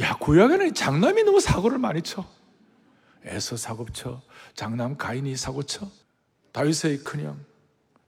야 0.00 0.16
구약에는 0.16 0.74
장남이 0.74 1.22
너무 1.22 1.38
사고를 1.38 1.78
많이 1.78 2.02
쳐. 2.02 2.26
에서 3.24 3.56
사고 3.56 3.86
쳐, 3.92 4.20
장남 4.54 4.96
가인이 4.96 5.36
사고 5.36 5.62
쳐, 5.62 5.88
다윗의 6.52 7.04
큰형 7.04 7.38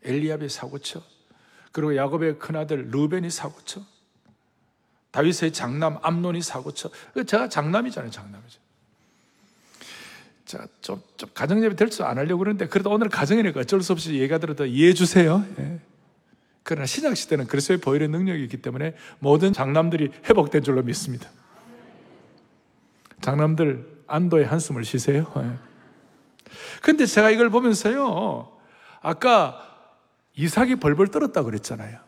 엘리압이 0.03 0.48
사고 0.48 0.79
쳐, 0.79 1.03
그리고 1.72 1.96
야곱의 1.96 2.38
큰아들 2.38 2.90
루벤이 2.90 3.31
사고 3.31 3.61
쳐. 3.64 3.81
다윗의 5.14 5.53
장남 5.53 5.98
암논이 6.03 6.42
사고쳐. 6.42 6.90
그 7.12 7.24
제가 7.24 7.48
장남이잖아요, 7.48 8.11
장남이죠. 8.11 8.59
자, 10.44 10.66
좀, 10.81 11.00
좀 11.16 11.31
가정예배 11.33 11.77
될줄 11.77 12.05
안 12.05 12.18
하려고 12.18 12.40
그러는데, 12.40 12.66
그래도 12.66 12.90
오늘 12.90 13.09
가정이니까 13.09 13.61
어쩔 13.61 13.81
수 13.81 13.92
없이 13.92 14.14
얘가 14.16 14.38
들어도 14.38 14.66
이해해 14.66 14.92
주세요. 14.92 15.46
예. 15.61 15.79
그러나 16.64 16.87
신약시대는 16.87 17.46
그리스도의 17.46 17.79
보혈의 17.79 18.09
능력이 18.09 18.42
있기 18.42 18.57
때문에 18.61 18.96
모든 19.20 19.53
장남들이 19.53 20.11
회복된 20.24 20.64
줄로 20.64 20.83
믿습니다. 20.83 21.31
장남들 23.20 23.94
안도의 24.07 24.47
한숨을 24.47 24.85
쉬세요. 24.85 25.33
예. 25.37 25.75
근데 26.83 27.07
제가 27.07 27.31
이걸 27.31 27.51
보면서요, 27.51 28.53
아까 29.01 29.61
이삭이 30.37 30.77
벌벌 30.77 31.09
떨었다 31.09 31.43
그랬잖아요. 31.43 31.99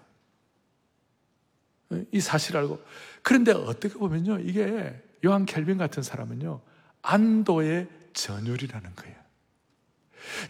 이 2.10 2.20
사실 2.20 2.56
알고. 2.56 2.80
그런데 3.22 3.52
어떻게 3.52 3.94
보면요, 3.94 4.40
이게 4.40 5.00
요한 5.24 5.46
켈빈 5.46 5.78
같은 5.78 6.02
사람은요, 6.02 6.60
안도의 7.02 7.88
전율이라는 8.12 8.90
거예요. 8.96 9.16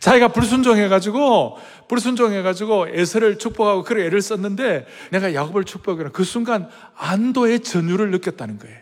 자기가 0.00 0.28
불순종해가지고, 0.28 1.59
불순종해가지고 1.88 2.88
에서를 2.88 3.38
축복하고 3.38 3.82
그런 3.82 4.06
애를 4.06 4.22
썼는데 4.22 4.87
내가 5.11 5.35
야곱을 5.35 5.64
축복하는 5.64 6.12
그 6.12 6.24
순간 6.24 6.70
안도의 6.94 7.61
전율을 7.61 8.11
느꼈다는 8.11 8.59
거예요. 8.59 8.78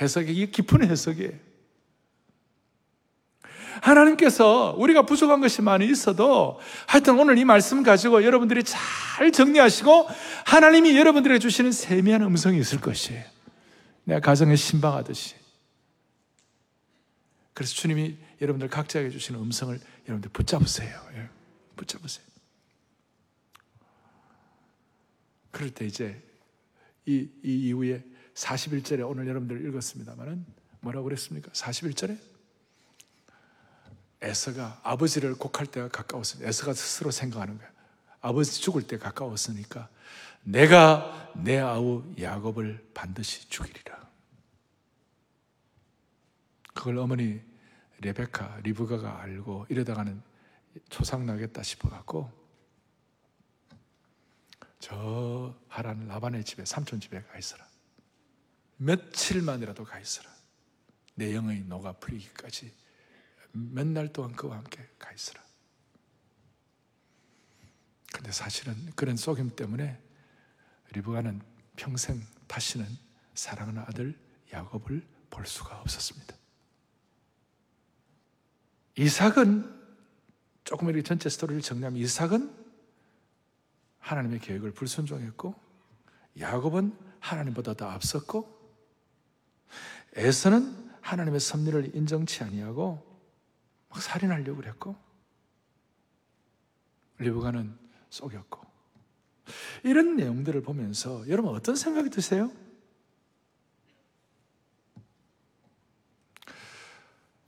해석이, 0.00 0.50
깊은 0.50 0.88
해석이에요. 0.88 1.43
하나님께서 3.82 4.74
우리가 4.78 5.02
부족한 5.02 5.40
것이 5.40 5.62
많이 5.62 5.86
있어도 5.86 6.60
하여튼 6.86 7.18
오늘 7.18 7.38
이 7.38 7.44
말씀 7.44 7.82
가지고 7.82 8.24
여러분들이 8.24 8.62
잘 8.64 9.32
정리하시고 9.32 10.08
하나님이 10.46 10.96
여러분들에게 10.96 11.38
주시는 11.38 11.72
세미한 11.72 12.22
음성이 12.22 12.58
있을 12.58 12.80
것이에요. 12.80 13.24
내가 14.04 14.20
가정에 14.20 14.56
신방하듯이. 14.56 15.34
그래서 17.54 17.74
주님이 17.74 18.16
여러분들 18.40 18.68
각자에게 18.68 19.10
주시는 19.10 19.40
음성을 19.40 19.78
여러분들 20.08 20.30
붙잡으세요. 20.32 21.00
예. 21.14 21.28
붙잡으세요. 21.76 22.24
그럴 25.50 25.70
때 25.70 25.86
이제 25.86 26.20
이, 27.06 27.28
이 27.44 27.68
이후에 27.68 28.02
41절에 28.34 29.08
오늘 29.08 29.28
여러분들 29.28 29.66
읽었습니다만은 29.68 30.44
뭐라고 30.80 31.04
그랬습니까? 31.04 31.50
41절에 31.52 32.18
에서가 34.24 34.80
아버지를 34.82 35.34
곡할 35.34 35.66
때가 35.66 35.88
가까웠으니 35.88 36.44
에서가 36.46 36.72
스스로 36.72 37.10
생각하는 37.10 37.58
거야. 37.58 37.70
아버지 38.20 38.60
죽을 38.60 38.86
때 38.86 38.98
가까웠으니까 38.98 39.88
내가 40.42 41.32
내 41.34 41.58
아우 41.58 42.04
야곱을 42.18 42.90
반드시 42.94 43.48
죽이리라. 43.48 44.08
그걸 46.72 46.98
어머니 46.98 47.40
레베카, 48.00 48.60
리브가가 48.62 49.20
알고 49.22 49.66
이러다가는 49.68 50.22
초상 50.88 51.24
나겠다 51.26 51.62
싶어 51.62 51.88
갖고 51.88 52.30
저 54.80 55.54
하란 55.68 56.06
라반의 56.08 56.44
집에 56.44 56.64
삼촌 56.64 57.00
집에 57.00 57.22
가 57.22 57.38
있어라. 57.38 57.66
며칠만이라도 58.76 59.84
가 59.84 59.98
있어라. 59.98 60.30
내 61.14 61.34
영의 61.34 61.60
녹아 61.62 61.92
풀리기까지 61.92 62.83
몇날 63.54 64.12
동안 64.12 64.32
그와 64.32 64.56
함께 64.56 64.86
가 64.98 65.12
있어라. 65.12 65.42
근데 68.12 68.30
사실은 68.32 68.74
그런 68.94 69.16
속임 69.16 69.54
때문에 69.54 70.00
리브가는 70.92 71.40
평생 71.76 72.22
다시는 72.46 72.86
사랑하는 73.34 73.82
아들 73.82 74.18
야곱을 74.52 75.06
볼 75.30 75.46
수가 75.46 75.80
없었습니다. 75.80 76.36
이삭은 78.96 79.82
조금 80.62 80.88
이렇게 80.88 81.02
전체 81.02 81.28
스토리를 81.28 81.60
정리하면 81.62 82.00
이삭은 82.00 82.54
하나님의 83.98 84.40
계획을 84.40 84.72
불순종했고 84.72 85.54
야곱은 86.38 86.96
하나님보다 87.20 87.74
더 87.74 87.88
앞섰고 87.88 88.54
에서는 90.14 90.92
하나님의 91.00 91.40
섭리를 91.40 91.96
인정치 91.96 92.44
아니하고 92.44 93.13
막 93.94 94.02
살인하려고 94.02 94.56
그랬고 94.56 94.96
리브가는 97.18 97.78
속였고 98.10 98.60
이런 99.84 100.16
내용들을 100.16 100.62
보면서 100.62 101.26
여러분 101.28 101.54
어떤 101.54 101.76
생각이 101.76 102.10
드세요? 102.10 102.50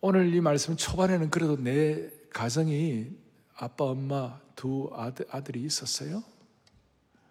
오늘 0.00 0.32
이 0.32 0.40
말씀 0.40 0.76
초반에는 0.76 1.30
그래도 1.30 1.56
내 1.56 2.08
가정이 2.32 3.10
아빠, 3.56 3.86
엄마 3.86 4.40
두 4.54 4.88
아들, 4.92 5.26
아들이 5.30 5.64
있었어요. 5.64 6.22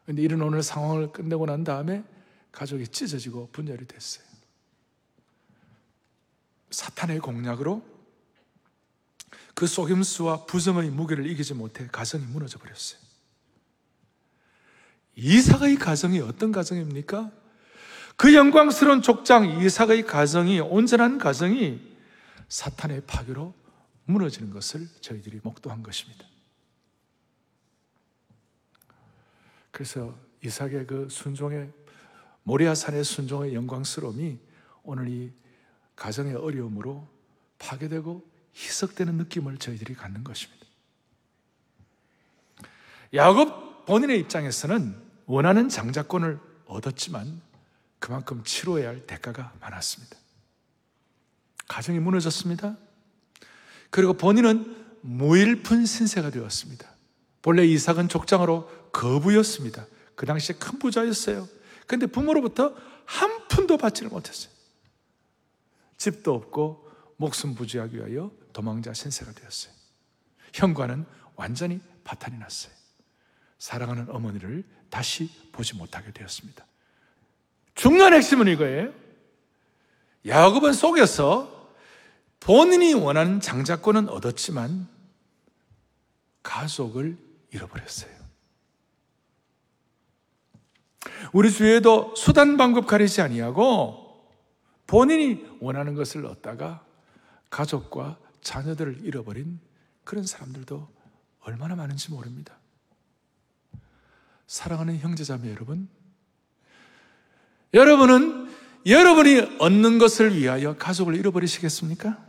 근데 0.06 0.24
이런 0.24 0.42
오늘 0.42 0.62
상황을 0.62 1.14
끝내고 1.14 1.46
난 1.46 1.64
다음에 1.64 2.04
가족이 2.52 2.90
찢어지고 2.90 3.50
분열이 3.54 3.88
됐어요. 3.88 4.26
사탄의 6.72 7.20
공략으로 7.20 7.95
그 9.56 9.68
속임수와 9.68 10.46
부정의 10.46 10.90
무게를 10.92 11.26
이기지 11.28 11.54
못해 11.54 11.88
가정이 11.92 12.26
무너져 12.26 12.60
버렸어요. 12.60 13.00
이삭의 15.16 15.78
가정이 15.78 16.20
어떤 16.20 16.52
가정입니까? 16.52 17.32
그 18.18 18.34
영광스러운 18.34 19.02
족장 19.02 19.62
이삭의 19.62 20.06
가정이 20.06 20.60
온전한 20.60 21.18
가정이 21.18 21.80
사탄의 22.50 23.04
파괴로 23.08 23.54
무너지는 24.04 24.52
것을 24.52 24.88
저희들이 25.00 25.40
목도한 25.42 25.84
것입니다. 25.84 26.26
그래서 29.72 30.18
이삭의 30.44 30.86
그 30.86 31.08
순종의 31.10 31.72
모리아산의 32.44 33.04
순종의 33.04 33.56
영광스러움이 33.56 34.38
오늘 34.84 35.08
이 35.08 35.34
가정의 35.96 36.36
어려움으로 36.36 37.08
파괴되고 37.58 38.35
희석되는 38.56 39.16
느낌을 39.16 39.58
저희들이 39.58 39.96
갖는 39.96 40.24
것입니다. 40.24 40.66
야곱 43.14 43.86
본인의 43.86 44.20
입장에서는 44.20 44.96
원하는 45.26 45.70
장자권을 45.70 46.40
얻었지만 46.66 47.42
그만큼 48.00 48.44
치러야 48.44 48.90
할 48.90 49.06
대가가 49.06 49.54
많았습니다. 49.60 50.18
가정이 51.68 52.00
무너졌습니다. 52.00 52.78
그리고 53.90 54.14
본인은 54.14 54.86
무일푼 55.02 55.86
신세가 55.86 56.32
되었습니다. 56.32 56.90
본래 57.42 57.66
이삭은 57.66 58.10
족장으로 58.10 58.70
거부였습니다. 58.92 59.86
그 60.16 60.26
당시에 60.26 60.56
큰 60.56 60.80
부자였어요. 60.80 61.48
근데 61.88 62.08
부모로부터 62.08 62.76
한 63.06 63.48
푼도 63.48 63.78
받지를 63.78 64.10
못했어요. 64.10 64.52
집도 65.98 66.34
없고 66.34 66.85
목숨 67.18 67.56
부지하기 67.56 67.98
위하여 67.98 68.32
도망자 68.54 68.94
신세가 68.94 69.32
되었어요. 69.34 69.74
형과는 70.54 71.06
완전히 71.36 71.80
파탄이 72.04 72.38
났어요. 72.38 72.74
사랑하는 73.58 74.10
어머니를 74.10 74.64
다시 74.90 75.30
보지 75.52 75.76
못하게 75.76 76.12
되었습니다. 76.12 76.66
중요한 77.74 78.14
핵심은 78.14 78.48
이거예요. 78.48 78.94
야곱은 80.26 80.74
속여서 80.74 81.74
본인이 82.40 82.94
원하는 82.94 83.42
장자권은 83.42 84.08
얻었지만 84.10 84.88
가족을 86.44 87.18
잃어버렸어요. 87.52 88.14
우리 91.34 91.52
주위에도 91.52 92.14
수단 92.16 92.58
방법 92.58 92.88
가리지 92.88 93.22
아니하고 93.22 94.30
본인이 94.88 95.46
원하는 95.60 95.96
것을 95.96 96.26
얻다가 96.26 96.85
가족과 97.56 98.18
자녀들을 98.42 99.06
잃어버린 99.06 99.62
그런 100.04 100.26
사람들도 100.26 100.90
얼마나 101.40 101.76
많은지 101.76 102.12
모릅니다. 102.12 102.58
사랑하는 104.46 105.00
형제자매 105.00 105.50
여러분, 105.52 105.88
여러분은 107.74 108.54
여러분이 108.86 109.56
얻는 109.60 110.00
것을 110.00 110.36
위하여 110.36 110.76
가족을 110.76 111.16
잃어버리시겠습니까? 111.16 112.26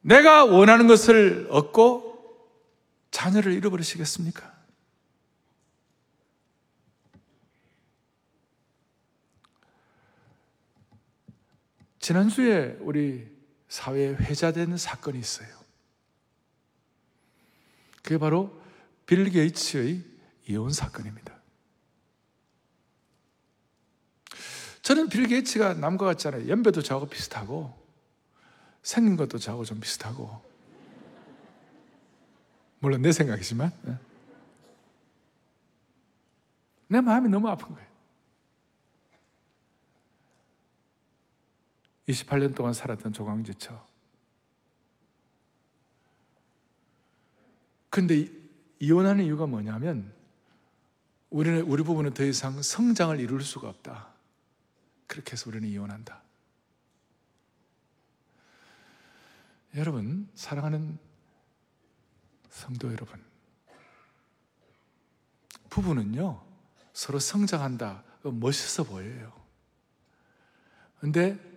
내가 0.00 0.44
원하는 0.44 0.88
것을 0.88 1.46
얻고 1.50 2.42
자녀를 3.12 3.52
잃어버리시겠습니까? 3.52 4.53
지난주에 12.04 12.76
우리 12.80 13.26
사회에 13.66 14.08
회자된 14.10 14.76
사건이 14.76 15.18
있어요. 15.18 15.48
그게 18.02 18.18
바로 18.18 18.60
빌 19.06 19.30
게이츠의 19.30 20.04
이혼 20.46 20.70
사건입니다. 20.70 21.34
저는 24.82 25.08
빌 25.08 25.26
게이츠가 25.28 25.72
남과 25.72 26.04
같잖아요. 26.04 26.46
연배도 26.46 26.82
저하고 26.82 27.08
비슷하고 27.08 27.74
생긴 28.82 29.16
것도 29.16 29.38
저하고 29.38 29.64
좀 29.64 29.80
비슷하고 29.80 30.44
물론 32.80 33.00
내 33.00 33.12
생각이지만 33.12 33.72
예. 33.86 33.98
내 36.88 37.00
마음이 37.00 37.30
너무 37.30 37.48
아픈 37.48 37.74
거예요. 37.74 37.93
28년 42.08 42.54
동안 42.54 42.72
살았던 42.72 43.12
조강지처. 43.12 43.86
근데 47.90 48.28
이혼하는 48.80 49.24
이유가 49.24 49.46
뭐냐면 49.46 50.12
우리는 51.30 51.62
우리 51.62 51.82
부부는 51.82 52.14
더 52.14 52.24
이상 52.24 52.60
성장을 52.60 53.18
이룰 53.20 53.42
수가 53.42 53.68
없다. 53.68 54.08
그렇게 55.06 55.32
해서 55.32 55.48
우리는 55.48 55.68
이혼한다. 55.68 56.22
여러분, 59.76 60.28
사랑하는 60.34 60.98
성도 62.50 62.92
여러분. 62.92 63.20
부부는요, 65.70 66.40
서로 66.92 67.18
성장한다. 67.18 68.04
멋있어 68.22 68.84
보여요. 68.84 69.32
근데 71.00 71.53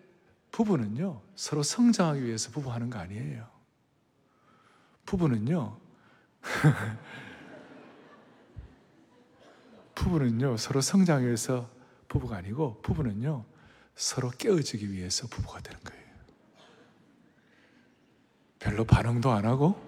부부는요, 0.58 1.22
서로 1.36 1.62
성장하기 1.62 2.26
위해서 2.26 2.50
부부하는 2.50 2.89
거 2.89 2.98
아니에요. 2.98 3.48
부부는요, 5.06 5.80
부부는요, 9.93 10.58
서로 10.58 10.82
성장하기 10.82 11.28
위해서 11.28 11.70
부부가 12.08 12.38
아니고, 12.38 12.82
부부는요, 12.82 13.46
서로 13.93 14.32
깨어지기 14.32 14.91
위해서 14.91 15.28
부부가 15.28 15.60
되는 15.60 15.80
거예요. 15.84 16.04
별로 18.58 18.84
반응도 18.84 19.30
안 19.30 19.46
하고, 19.46 19.80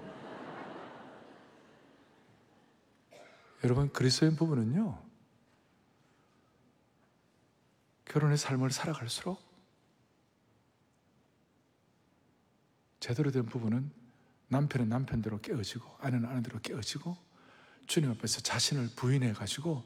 여러분, 3.63 3.91
그리스도인 3.91 4.35
부부는요, 4.35 5.01
결혼의 8.05 8.37
삶을 8.37 8.69
살아갈수록 8.69 9.48
제대로 12.99 13.31
된 13.31 13.45
부부는 13.45 13.91
남편은 14.49 14.89
남편대로 14.89 15.39
깨어지고 15.39 15.97
아내는 15.99 16.27
아내대로 16.27 16.59
깨어지고 16.59 17.15
주님 17.87 18.11
앞에서 18.11 18.41
자신을 18.41 18.89
부인해 18.95 19.33
가지고 19.33 19.83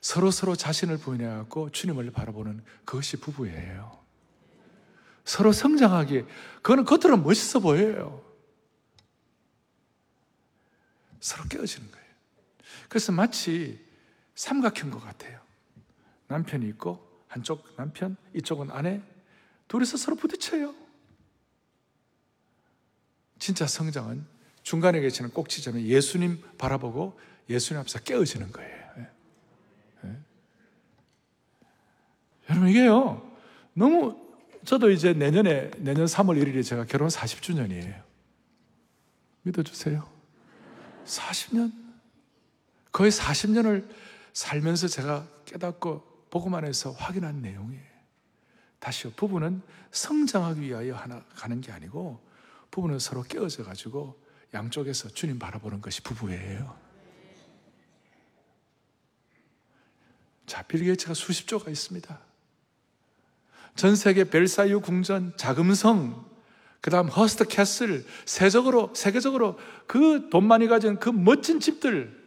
서로 0.00 0.30
서로 0.30 0.56
자신을 0.56 0.98
부인해 0.98 1.26
갖고 1.26 1.70
주님을 1.70 2.10
바라보는 2.10 2.64
그것이 2.84 3.18
부부예요. 3.18 4.02
서로 5.24 5.52
성장하기 5.52 6.24
그거는 6.56 6.84
겉으로는 6.84 7.22
멋있어 7.22 7.60
보여요. 7.60 8.24
서로 11.20 11.44
깨어지는 11.48 11.90
거예요. 11.90 12.06
그래서 12.88 13.12
마치 13.12 13.80
삼각형 14.34 14.90
것 14.90 15.00
같아요. 15.00 15.40
남편이 16.26 16.66
있고 16.70 17.24
한쪽 17.28 17.76
남편, 17.76 18.16
이쪽은 18.34 18.70
아내, 18.70 19.00
둘이서 19.68 19.96
서로 19.96 20.16
부딪혀요. 20.16 20.74
진짜 23.42 23.66
성장은 23.66 24.24
중간에 24.62 25.00
계시는 25.00 25.32
꼭지점에 25.32 25.82
예수님 25.82 26.40
바라보고 26.58 27.18
예수님 27.50 27.80
앞에서 27.80 27.98
깨어지는 27.98 28.52
거예요. 28.52 28.90
예. 28.98 29.08
예. 30.04 30.16
여러분, 32.48 32.68
이게요, 32.68 33.36
너무, 33.72 34.16
저도 34.64 34.92
이제 34.92 35.12
내년에, 35.12 35.72
내년 35.78 36.06
3월 36.06 36.40
1일에 36.40 36.64
제가 36.64 36.84
결혼 36.84 37.08
40주년이에요. 37.08 38.00
믿어주세요. 39.42 40.08
40년? 41.04 41.72
거의 42.92 43.10
40년을 43.10 43.88
살면서 44.34 44.86
제가 44.86 45.26
깨닫고 45.46 46.28
보고만 46.30 46.64
해서 46.64 46.92
확인한 46.92 47.42
내용이에요. 47.42 47.90
다시요, 48.78 49.10
부부는 49.16 49.62
성장하기 49.90 50.60
위하여 50.60 50.94
하나 50.94 51.24
가는 51.34 51.60
게 51.60 51.72
아니고 51.72 52.30
부부는 52.72 52.98
서로 52.98 53.22
깨어져 53.22 53.62
가지고 53.62 54.20
양쪽에서 54.52 55.10
주님 55.10 55.38
바라보는 55.38 55.80
것이 55.80 56.02
부부예요. 56.02 56.76
자, 60.46 60.62
빌 60.62 60.82
게이츠가 60.82 61.14
수십 61.14 61.46
조가 61.46 61.70
있습니다. 61.70 62.20
전 63.76 63.94
세계 63.94 64.24
벨사유 64.24 64.80
궁전, 64.80 65.34
자금성, 65.36 66.26
그 66.80 66.90
다음 66.90 67.08
허스트 67.08 67.44
캐슬, 67.46 68.04
세적으로, 68.24 68.92
세계적으로 68.94 69.58
그 69.86 70.28
돈 70.30 70.46
많이 70.46 70.66
가진 70.66 70.98
그 70.98 71.10
멋진 71.10 71.60
집들. 71.60 72.20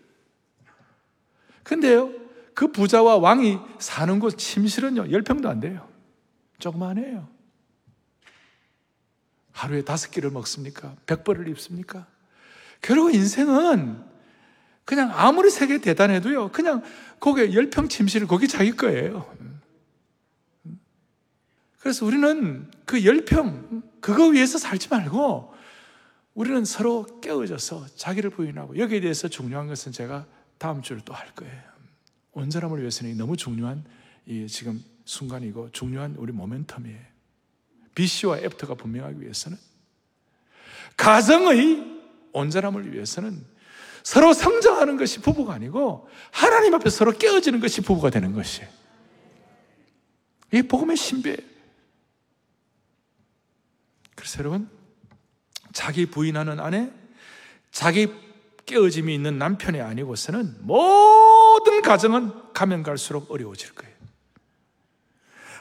근데요, 1.63 2.11
그 2.53 2.71
부자와 2.71 3.17
왕이 3.17 3.59
사는 3.79 4.19
곳 4.19 4.37
침실은요, 4.37 5.11
열평도 5.11 5.49
안 5.49 5.59
돼요. 5.59 5.87
조그만해요. 6.59 7.34
하루에 9.55 9.83
다섯 9.83 10.11
끼를 10.11 10.31
먹습니까? 10.31 10.95
백벌을 11.05 11.47
입습니까? 11.47 12.05
결국 12.81 13.15
인생은 13.15 14.03
그냥 14.83 15.11
아무리 15.13 15.49
세계 15.49 15.79
대단해도요, 15.79 16.51
그냥 16.51 16.83
거기에 17.21 17.53
열평 17.53 17.87
침실, 17.87 18.27
거기 18.27 18.49
자기 18.49 18.75
거예요. 18.75 19.33
그래서 21.79 22.05
우리는 22.05 22.69
그 22.85 23.05
열평, 23.05 23.81
그거 24.01 24.25
위해서 24.27 24.57
살지 24.57 24.89
말고, 24.89 25.53
우리는 26.33 26.65
서로 26.65 27.07
깨어져서 27.21 27.95
자기를 27.95 28.31
부인하고, 28.31 28.77
여기에 28.77 28.99
대해서 28.99 29.29
중요한 29.29 29.67
것은 29.67 29.93
제가 29.93 30.27
다음 30.57 30.81
주를 30.81 31.01
또 31.05 31.13
할 31.13 31.33
거예요. 31.33 31.63
온전함을 32.33 32.79
위해서는 32.79 33.15
너무 33.17 33.37
중요한 33.37 33.85
이 34.25 34.47
지금 34.47 34.83
순간이고, 35.05 35.71
중요한 35.71 36.15
우리 36.17 36.33
모멘텀이에요. 36.33 37.14
BC와 37.95 38.39
애프터가 38.39 38.75
분명하기 38.75 39.21
위해서는 39.21 39.57
가정의 40.97 41.83
온전함을 42.33 42.93
위해서는 42.93 43.43
서로 44.03 44.33
성장하는 44.33 44.97
것이 44.97 45.19
부부가 45.19 45.53
아니고 45.53 46.07
하나님 46.31 46.75
앞에 46.75 46.89
서로 46.89 47.11
깨어지는 47.11 47.59
것이 47.59 47.81
부부가 47.81 48.11
되는 48.11 48.33
것이에요. 48.33 48.69
이게 50.51 50.67
복음의 50.67 50.95
신비예요. 50.95 51.37
그래서 54.15 54.39
여러분, 54.39 54.69
자기 55.73 56.05
부인하는 56.05 56.59
아내, 56.59 56.91
자기 57.71 58.13
깨어짐이 58.65 59.13
있는 59.13 59.37
남편이 59.37 59.81
아니고서는 59.81 60.57
모든 60.61 61.81
가정은 61.81 62.53
가면 62.53 62.83
갈수록 62.83 63.29
어려워질 63.31 63.73
거예요. 63.73 63.94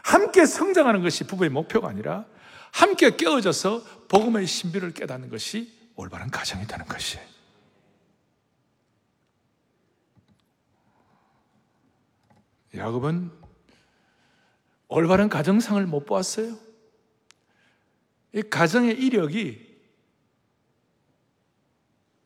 함께 0.05 0.45
성장하는 0.45 1.03
것이 1.03 1.25
부부의 1.25 1.49
목표가 1.49 1.89
아니라 1.89 2.27
함께 2.73 3.17
깨어져서 3.17 4.07
복음의 4.09 4.47
신비를 4.47 4.93
깨닫는 4.93 5.31
것이 5.31 5.73
올바른 5.97 6.31
가정이 6.31 6.67
되는 6.67 6.85
것이에요. 6.85 7.25
야곱은 12.75 13.31
올바른 14.89 15.29
가정상을 15.31 15.87
못 15.87 16.05
보았어요. 16.05 16.59
이 18.35 18.43
가정의 18.43 18.99
이력이 18.99 19.75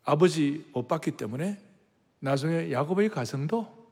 아버지 0.02 0.68
못 0.72 0.88
봤기 0.88 1.12
때문에 1.12 1.62
나중에 2.18 2.72
야곱의 2.72 3.10
가정도 3.10 3.88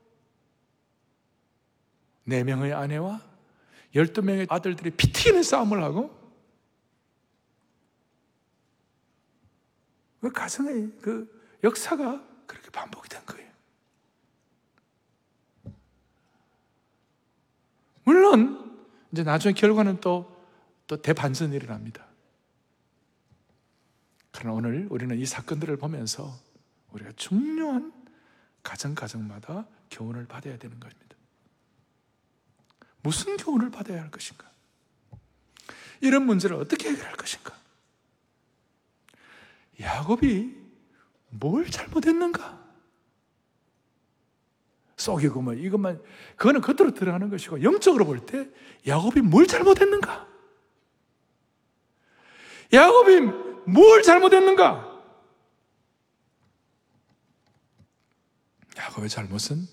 네 2.25 2.43
명의 2.43 2.73
아내와 2.73 3.26
열두 3.97 4.21
명의 4.21 4.47
아들들이 4.49 4.91
피 4.91 5.11
튀기는 5.11 5.43
싸움을 5.43 5.83
하고 5.83 6.15
그 10.21 10.31
가정의 10.31 10.91
그 11.01 11.59
역사가 11.63 12.25
그렇게 12.45 12.69
반복이 12.69 13.09
된 13.09 13.25
거예요. 13.25 13.51
물론 18.03 18.87
이제 19.11 19.23
나중에 19.23 19.53
결과는 19.53 19.99
또 19.99 20.37
또 20.87 21.01
대반전이 21.01 21.55
일어납니다. 21.55 22.05
그러나 24.31 24.55
오늘 24.55 24.87
우리는 24.89 25.17
이 25.17 25.25
사건들을 25.25 25.77
보면서 25.77 26.33
우리가 26.91 27.11
중요한 27.15 27.93
가정 28.63 28.95
가정마다 28.95 29.67
교훈을 29.91 30.25
받아야 30.27 30.57
되는 30.57 30.79
겁니다. 30.79 31.06
무슨 33.01 33.37
교훈을 33.37 33.69
받아야 33.71 34.01
할 34.01 34.11
것인가? 34.11 34.49
이런 36.01 36.25
문제를 36.25 36.55
어떻게 36.57 36.89
해결할 36.89 37.15
것인가? 37.15 37.55
야곱이 39.79 40.55
뭘 41.29 41.69
잘못했는가? 41.69 42.65
속이고 44.97 45.41
뭐 45.41 45.53
이것만 45.53 46.01
그거는 46.35 46.61
겉으로 46.61 46.93
들어가는 46.93 47.29
것이고 47.29 47.61
영적으로 47.63 48.05
볼 48.05 48.25
때 48.25 48.49
야곱이 48.85 49.21
뭘 49.21 49.45
잘못했는가? 49.47 50.27
야곱이 52.73 53.19
뭘 53.67 54.01
잘못했는가? 54.01 54.97
야곱의 58.77 59.09
잘못은 59.09 59.67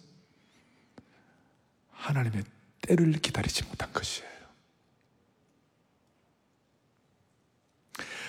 하나님의 1.92 2.44
때를 2.86 3.12
기다리지 3.12 3.64
못한 3.64 3.92
것이에요. 3.92 4.28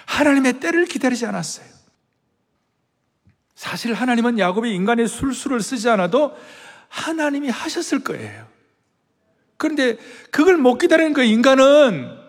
하나님의 0.06 0.60
때를 0.60 0.86
기다리지 0.86 1.26
않았어요. 1.26 1.66
사실 3.56 3.94
하나님은 3.94 4.38
야곱이 4.38 4.74
인간의 4.74 5.08
술수를 5.08 5.62
쓰지 5.62 5.90
않아도 5.90 6.36
하나님이 6.90 7.50
하셨을 7.50 8.04
거예요. 8.04 8.48
그런데 9.58 9.98
그걸 10.32 10.58
못 10.58 10.78
기다리는 10.78 11.14
그 11.14 11.24
인간은 11.24 12.26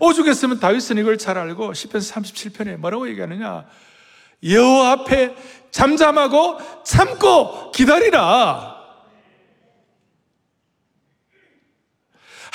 오죽했으면 0.00 0.60
다윗은 0.60 0.98
이걸 0.98 1.16
잘 1.16 1.38
알고 1.38 1.72
10편 1.72 1.98
37편에 1.98 2.76
뭐라고 2.76 3.08
얘기하느냐 3.08 3.66
여호와 4.42 4.90
앞에 4.92 5.34
잠잠하고 5.70 6.58
참고 6.84 7.70
기다리라 7.70 8.75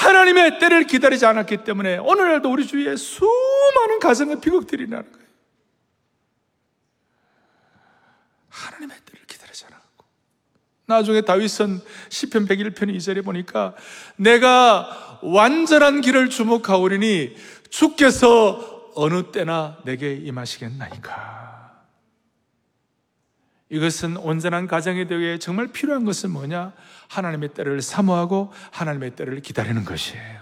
하나님의 0.01 0.57
때를 0.57 0.85
기다리지 0.85 1.25
않았기 1.25 1.57
때문에 1.63 1.97
오늘날도 1.97 2.51
우리 2.51 2.65
주위에 2.65 2.95
수많은 2.95 3.99
가정의 3.99 4.41
비극들이 4.41 4.87
나는 4.87 5.11
거예요 5.11 5.27
하나님의 8.49 8.97
때를 9.05 9.25
기다리지 9.27 9.65
않았고 9.65 10.05
나중에 10.87 11.21
다윗은 11.21 11.79
10편 12.09 12.47
101편 12.47 12.95
2절에 12.95 13.23
보니까 13.23 13.75
내가 14.15 15.19
완전한 15.21 16.01
길을 16.01 16.29
주목하오리니 16.29 17.35
주께서 17.69 18.91
어느 18.95 19.31
때나 19.31 19.77
내게 19.85 20.13
임하시겠나이까. 20.15 21.60
이것은 23.71 24.17
온전한 24.17 24.67
가정에 24.67 25.07
대해 25.07 25.39
정말 25.39 25.67
필요한 25.67 26.03
것은 26.03 26.29
뭐냐? 26.31 26.73
하나님의 27.07 27.49
때를 27.53 27.81
사모하고 27.81 28.51
하나님의 28.69 29.11
때를 29.15 29.39
기다리는 29.41 29.85
것이에요. 29.85 30.41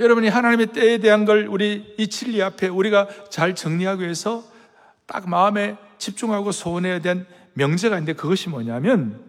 여러분이 0.00 0.28
하나님의 0.28 0.68
때에 0.68 0.98
대한 0.98 1.26
걸 1.26 1.46
우리 1.48 1.94
이 1.98 2.08
진리 2.08 2.42
앞에 2.42 2.68
우리가 2.68 3.08
잘 3.28 3.54
정리하기 3.54 4.02
위해서 4.02 4.42
딱 5.04 5.28
마음에 5.28 5.76
집중하고 5.98 6.50
소원해야 6.50 7.00
된 7.00 7.26
명제가 7.54 7.96
있는데 7.96 8.14
그것이 8.14 8.48
뭐냐면 8.48 9.22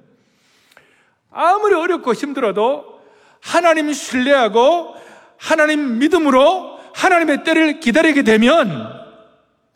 아무리 1.31 1.75
어렵고 1.75 2.13
힘들어도 2.13 3.01
하나님 3.41 3.91
신뢰하고 3.91 4.95
하나님 5.37 5.99
믿음으로 5.99 6.79
하나님의 6.93 7.43
때를 7.43 7.79
기다리게 7.81 8.23
되면 8.23 8.96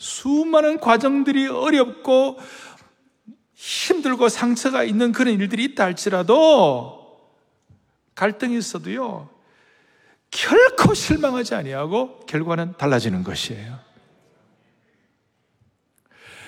수많은 0.02 0.80
과정들이 0.80 1.48
어렵고 1.48 2.40
힘들고 3.54 4.30
상처가 4.30 4.84
있는 4.84 5.12
그런 5.12 5.36
일들이 5.36 5.64
있다 5.66 5.84
할지라도 5.84 7.22
갈등이 8.16 8.58
있어도요 8.58 9.30
결코 10.32 10.96
실망하지 10.96 11.54
아니하고 11.54 12.22
결과는 12.22 12.74
달라지는 12.78 13.24
것이에요. 13.24 13.78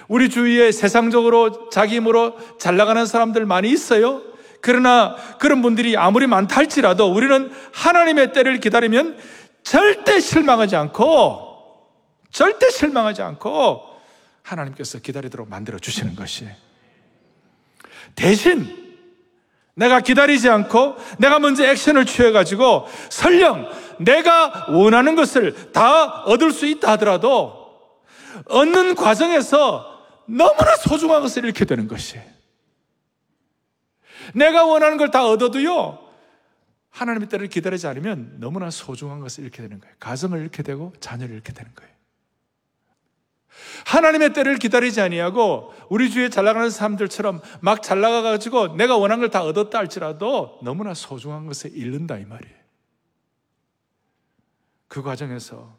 우리 0.08 0.30
주위에 0.30 0.72
세상적으로 0.72 1.70
자기 1.70 1.98
힘으로 1.98 2.38
잘 2.58 2.76
나가는 2.76 3.06
사람들 3.06 3.46
많이 3.46 3.70
있어요. 3.70 4.24
그러나 4.62 5.16
그런 5.40 5.62
분들이 5.62 5.96
아무리 5.96 6.26
많다 6.26 6.56
할지라도 6.56 7.14
우리는 7.14 7.52
하나님의 7.72 8.34
때를 8.34 8.60
기다리면 8.60 9.18
절대 9.62 10.20
실망하지 10.20 10.76
않고 10.76 11.53
절대 12.34 12.70
실망하지 12.70 13.22
않고 13.22 13.84
하나님께서 14.42 15.00
기다리도록 15.00 15.48
만들어 15.48 15.80
주시는 15.80 16.16
것이 16.16 16.48
대신 18.16 18.82
내가 19.76 20.02
기다리지 20.02 20.50
않고 20.50 20.98
내가 21.20 21.40
먼저 21.40 21.64
액션을 21.66 22.06
취해가지고 22.06 22.88
설령 23.10 23.70
내가 24.00 24.66
원하는 24.70 25.16
것을 25.16 25.72
다 25.72 26.24
얻을 26.24 26.52
수 26.52 26.66
있다 26.66 26.92
하더라도 26.94 27.64
얻는 28.46 28.96
과정에서 28.96 29.90
너무나 30.26 30.76
소중한 30.76 31.22
것을 31.22 31.46
잃게 31.46 31.66
되는 31.66 31.88
것이에요. 31.88 32.24
내가 34.34 34.66
원하는 34.66 34.98
걸 34.98 35.12
다 35.12 35.26
얻어도요, 35.26 36.00
하나님의 36.90 37.30
때를 37.30 37.48
기다리지 37.48 37.88
않으면 37.88 38.38
너무나 38.40 38.70
소중한 38.70 39.20
것을 39.20 39.44
잃게 39.44 39.62
되는 39.62 39.80
거예요. 39.80 39.96
가정을 40.00 40.40
잃게 40.42 40.64
되고 40.64 40.94
자녀를 41.00 41.36
잃게 41.36 41.54
되는 41.54 41.72
거예요. 41.76 41.94
하나님의 43.86 44.34
때를 44.34 44.58
기다리지 44.58 45.02
아니하고 45.02 45.74
우리 45.90 46.10
주위에 46.10 46.30
잘 46.30 46.46
나가는 46.46 46.70
사람들처럼 46.70 47.42
막 47.62 47.82
잘 47.82 48.02
나가 48.02 48.22
가지고 48.22 48.76
내가 48.76 48.98
원한 48.98 49.20
걸 49.20 49.30
다 49.30 49.44
얻었다 49.44 49.78
할지라도 49.80 50.60
너무나 50.64 50.94
소중한 50.94 51.46
것을 51.48 51.72
잃는다 51.76 52.18
이 52.18 52.26
말이에요. 52.26 52.56
그 54.88 55.02
과정에서 55.02 55.76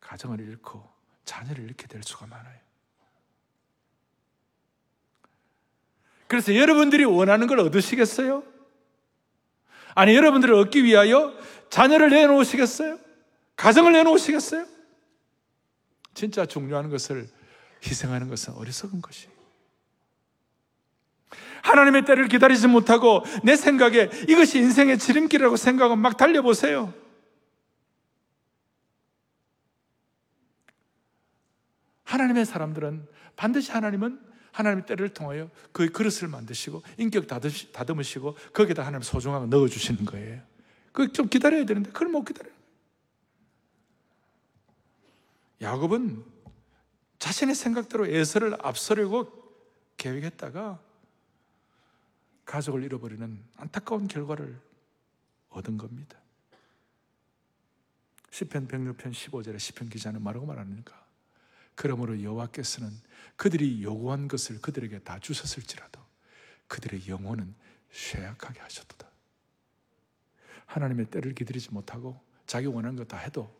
가정을 0.00 0.40
잃고 0.40 0.82
자녀를 1.24 1.64
잃게 1.64 1.86
될 1.88 2.02
수가 2.02 2.26
많아요. 2.26 2.56
그래서 6.28 6.54
여러분들이 6.54 7.04
원하는 7.04 7.46
걸 7.46 7.60
얻으시겠어요? 7.60 8.42
아니, 9.94 10.14
여러분들을 10.14 10.54
얻기 10.54 10.84
위하여 10.84 11.32
자녀를 11.70 12.10
내놓으시겠어요? 12.10 12.98
가정을 13.56 13.92
내놓으시겠어요? 13.92 14.66
진짜 16.16 16.46
중요한 16.46 16.88
것을 16.88 17.28
희생하는 17.84 18.28
것은 18.28 18.54
어리석은 18.54 19.02
것이. 19.02 19.28
하나님의 21.62 22.04
때를 22.06 22.28
기다리지 22.28 22.68
못하고 22.68 23.22
내 23.44 23.54
생각에 23.54 24.08
이것이 24.28 24.58
인생의 24.58 24.98
지름길이라고 24.98 25.56
생각하고 25.56 25.94
막 25.96 26.16
달려보세요. 26.16 26.94
하나님의 32.04 32.46
사람들은 32.46 33.06
반드시 33.36 33.70
하나님은 33.72 34.18
하나님의 34.52 34.86
때를 34.86 35.10
통하여 35.10 35.50
그 35.72 35.90
그릇을 35.90 36.28
만드시고 36.28 36.82
인격 36.96 37.26
다듬으시고 37.26 38.38
거기다 38.54 38.86
하나님 38.86 39.02
소중한 39.02 39.40
거 39.42 39.46
넣어주시는 39.54 40.06
거예요. 40.06 40.40
그 40.92 41.12
좀 41.12 41.28
기다려야 41.28 41.66
되는데 41.66 41.90
그걸 41.90 42.08
못 42.08 42.24
기다려요. 42.24 42.55
야곱은 45.60 46.24
자신의 47.18 47.54
생각대로 47.54 48.06
에서를 48.06 48.56
앞서려고 48.64 49.32
계획했다가 49.96 50.82
가족을 52.44 52.84
잃어버리는 52.84 53.44
안타까운 53.56 54.06
결과를 54.06 54.60
얻은 55.50 55.78
겁니다. 55.78 56.18
10편 58.30 58.68
106편 58.68 59.12
15절에 59.12 59.56
10편 59.56 59.90
기자는 59.90 60.22
뭐라고 60.22 60.44
말합니까? 60.46 61.04
그러므로 61.74 62.22
여호와께서는 62.22 62.90
그들이 63.36 63.82
요구한 63.82 64.28
것을 64.28 64.60
그들에게 64.60 65.00
다 65.00 65.18
주셨을지라도 65.18 66.00
그들의 66.68 67.08
영혼은 67.08 67.54
쇠약하게 67.90 68.60
하셨도다. 68.60 69.06
하나님의 70.66 71.06
때를 71.06 71.34
기다리지 71.34 71.72
못하고 71.72 72.20
자기 72.46 72.66
원하는 72.66 72.96
거다 72.96 73.16
해도 73.16 73.54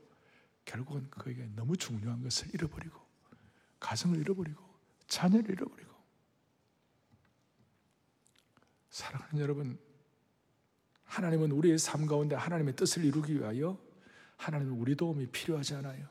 결국은 0.67 1.09
그에게 1.11 1.49
너무 1.55 1.77
중요한 1.77 2.23
것을 2.23 2.53
잃어버리고 2.53 3.01
가정을 3.81 4.19
잃어버리고 4.19 4.63
자녀를 5.09 5.51
잃어버리고 5.51 5.91
사랑하는 8.91 9.39
여러분 9.39 9.79
하나님은 11.05 11.53
우리의 11.53 11.79
삶 11.79 12.07
가운데 12.07 12.35
하나님의 12.35 12.77
뜻을 12.77 13.05
이루기 13.05 13.39
위하여 13.39 13.79
하나님은 14.37 14.75
우리 14.75 14.97
도움이 14.97 15.29
필요하지 15.29 15.77
않아요. 15.77 16.07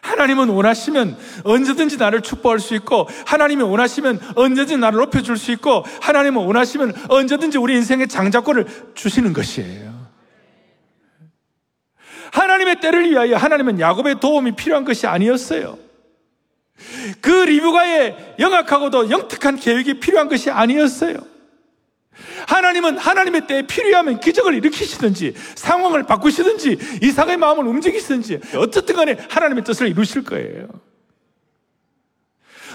하나님은 0.00 0.48
원하시면 0.48 1.18
언제든지 1.44 1.96
나를 1.96 2.22
축복할 2.22 2.60
수 2.60 2.74
있고, 2.76 3.08
하나님이 3.26 3.62
원하시면 3.62 4.36
언제든지 4.36 4.78
나를 4.78 4.98
높여줄 5.00 5.36
수 5.36 5.50
있고, 5.52 5.82
하나님은 6.00 6.44
원하시면 6.44 7.10
언제든지 7.10 7.58
우리 7.58 7.74
인생의 7.74 8.08
장자권을 8.08 8.94
주시는 8.94 9.32
것이에요. 9.32 9.91
하나님의 12.32 12.80
때를 12.80 13.10
위하여 13.10 13.36
하나님은 13.36 13.78
야곱의 13.78 14.18
도움이 14.18 14.56
필요한 14.56 14.84
것이 14.84 15.06
아니었어요. 15.06 15.78
그 17.20 17.30
리브가의 17.30 18.36
영악하고도 18.38 19.10
영특한 19.10 19.56
계획이 19.56 20.00
필요한 20.00 20.28
것이 20.28 20.50
아니었어요. 20.50 21.18
하나님은 22.48 22.98
하나님의 22.98 23.46
때에 23.46 23.62
필요하면 23.66 24.20
기적을 24.20 24.54
일으키시든지 24.54 25.34
상황을 25.54 26.04
바꾸시든지 26.04 26.78
이삭의 27.02 27.36
마음을 27.36 27.66
움직이시든지 27.66 28.40
어쨌든 28.56 28.96
간에 28.96 29.16
하나님의 29.28 29.64
뜻을 29.64 29.88
이루실 29.88 30.24
거예요. 30.24 30.68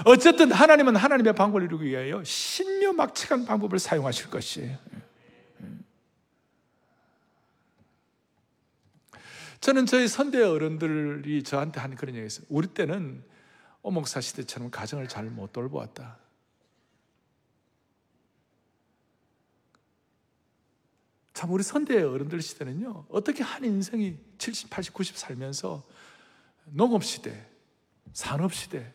어쨌든 0.06 0.52
하나님은 0.52 0.96
하나님의 0.96 1.34
방법을 1.34 1.66
이루기 1.66 1.88
위하여 1.88 2.24
신묘막측한 2.24 3.46
방법을 3.46 3.80
사용하실 3.80 4.30
것이에요. 4.30 4.78
저는 9.68 9.86
저희 9.86 10.08
선대 10.08 10.42
어른들이 10.42 11.44
저한테 11.44 11.82
한 11.82 11.94
그런 11.94 12.16
얘기 12.16 12.26
있어요. 12.26 12.46
우리 12.48 12.68
때는 12.70 13.22
오목사 13.82 14.22
시대처럼 14.22 14.72
가정을 14.72 15.10
잘 15.10 15.30
못 15.30 15.52
돌보았다. 15.52 16.18
참 21.34 21.52
우리 21.52 21.64
선대 21.64 22.02
어른들 22.02 22.42
시대는요. 22.42 23.08
어떻게 23.10 23.44
한 23.44 23.66
인생이 23.66 24.18
70, 24.38 24.70
80, 24.70 24.94
90 24.94 25.18
살면서 25.18 25.86
농업 26.68 27.04
시대, 27.04 27.46
산업 28.14 28.54
시대, 28.54 28.94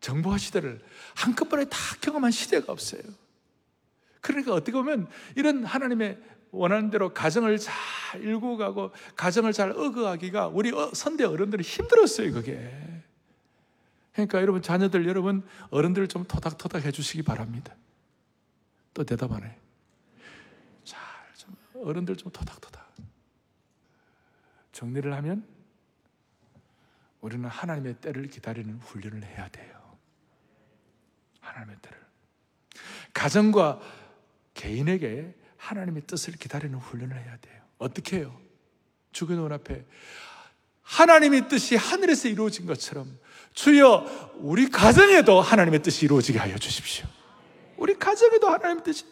정보화 0.00 0.38
시대를 0.38 0.82
한꺼번에 1.14 1.66
다 1.66 1.76
경험한 2.00 2.30
시대가 2.30 2.72
없어요. 2.72 3.02
그러니까 4.22 4.54
어떻게 4.54 4.72
보면 4.72 5.10
이런 5.36 5.62
하나님의 5.62 6.37
원하는 6.50 6.90
대로 6.90 7.12
가정을 7.12 7.58
잘 7.58 7.74
일구 8.22 8.56
가고 8.56 8.90
가정을 9.16 9.52
잘 9.52 9.70
어그하기가 9.70 10.48
우리 10.48 10.72
어, 10.72 10.90
선대 10.94 11.24
어른들이 11.24 11.62
힘들었어요, 11.62 12.32
그게. 12.32 12.70
그러니까 14.12 14.40
여러분 14.40 14.62
자녀들 14.62 15.06
여러분 15.06 15.46
어른들 15.70 16.08
좀 16.08 16.24
토닥토닥 16.24 16.84
해 16.84 16.90
주시기 16.90 17.22
바랍니다. 17.22 17.74
또 18.94 19.04
대답 19.04 19.32
안 19.32 19.44
해. 19.44 19.56
잘 20.84 20.98
좀 21.36 21.54
어른들 21.74 22.16
좀 22.16 22.32
토닥토닥. 22.32 22.88
정리를 24.72 25.12
하면 25.14 25.46
우리는 27.20 27.48
하나님의 27.48 27.94
때를 27.94 28.28
기다리는 28.28 28.76
훈련을 28.78 29.24
해야 29.24 29.48
돼요. 29.48 29.96
하나님의 31.40 31.76
때를. 31.82 31.98
가정과 33.12 33.80
개인에게 34.54 35.34
하나님의 35.58 36.02
뜻을 36.06 36.34
기다리는 36.34 36.76
훈련을 36.78 37.14
해야 37.16 37.36
돼요. 37.36 37.62
어떻게 37.78 38.18
해요? 38.18 38.40
주의 39.12 39.36
눈 39.36 39.52
앞에 39.52 39.84
하나님의 40.82 41.48
뜻이 41.48 41.76
하늘에서 41.76 42.28
이루어진 42.28 42.64
것처럼 42.66 43.18
주여 43.52 44.36
우리 44.36 44.70
가정에도 44.70 45.40
하나님의 45.40 45.82
뜻이 45.82 46.06
이루어지게 46.06 46.38
하여 46.38 46.56
주십시오. 46.56 47.06
우리 47.76 47.98
가정에도 47.98 48.48
하나님의 48.48 48.84
뜻이 48.84 49.04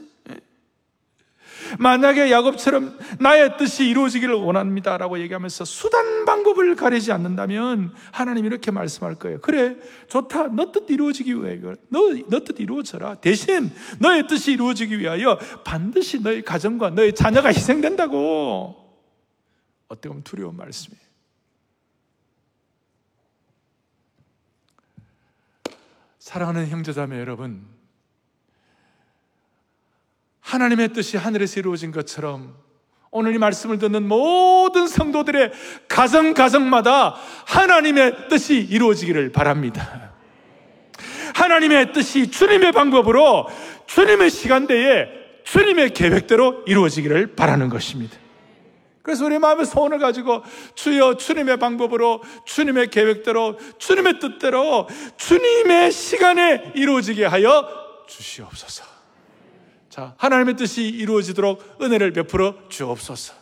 만약에 1.78 2.30
야곱처럼 2.30 2.98
나의 3.20 3.56
뜻이 3.56 3.88
이루어지기를 3.88 4.34
원합니다 4.34 4.96
라고 4.98 5.18
얘기하면서 5.18 5.64
수단 5.64 6.24
방법을 6.24 6.76
가리지 6.76 7.12
않는다면 7.12 7.92
하나님 8.12 8.44
이렇게 8.46 8.70
말씀할 8.70 9.14
거예요. 9.16 9.40
그래, 9.40 9.76
좋다. 10.08 10.48
너 10.48 10.72
뜻 10.72 10.90
이루어지기 10.90 11.34
위해 11.42 11.60
너, 11.88 12.00
너 12.28 12.40
뜻 12.44 12.60
이루어져라. 12.60 13.16
대신 13.16 13.70
너의 13.98 14.26
뜻이 14.26 14.52
이루어지기 14.52 14.98
위하여 14.98 15.38
반드시 15.64 16.20
너의 16.20 16.42
가정과 16.42 16.90
너의 16.90 17.14
자녀가 17.14 17.48
희생된다고. 17.48 18.74
어떻게 19.88 20.08
보면 20.08 20.24
두려운 20.24 20.56
말씀이에요. 20.56 21.06
사랑하는 26.18 26.66
형제자매 26.68 27.20
여러분, 27.20 27.64
하나님의 30.46 30.92
뜻이 30.92 31.16
하늘에서 31.16 31.58
이루어진 31.58 31.90
것처럼 31.90 32.54
오늘 33.10 33.34
이 33.34 33.38
말씀을 33.38 33.78
듣는 33.78 34.06
모든 34.06 34.86
성도들의 34.86 35.50
가정 35.88 36.34
가정마다 36.34 37.16
하나님의 37.46 38.28
뜻이 38.28 38.54
이루어지기를 38.56 39.32
바랍니다. 39.32 40.12
하나님의 41.34 41.92
뜻이 41.92 42.30
주님의 42.30 42.72
방법으로 42.72 43.48
주님의 43.86 44.30
시간대에 44.30 45.08
주님의 45.44 45.90
계획대로 45.94 46.62
이루어지기를 46.66 47.34
바라는 47.34 47.68
것입니다. 47.68 48.16
그래서 49.02 49.24
우리 49.24 49.38
마음의 49.38 49.66
소원을 49.66 49.98
가지고 49.98 50.42
주여 50.74 51.16
주님의 51.16 51.58
방법으로 51.58 52.22
주님의 52.44 52.90
계획대로 52.90 53.56
주님의 53.78 54.20
뜻대로 54.20 54.88
주님의 55.16 55.90
시간에 55.90 56.72
이루어지게 56.74 57.24
하여 57.24 57.68
주시옵소서. 58.06 58.95
자, 59.96 60.12
하나님의 60.18 60.56
뜻이 60.56 60.82
이루어지도록 60.82 61.78
은혜를 61.80 62.12
베풀어 62.12 62.54
주옵소서. 62.68 63.32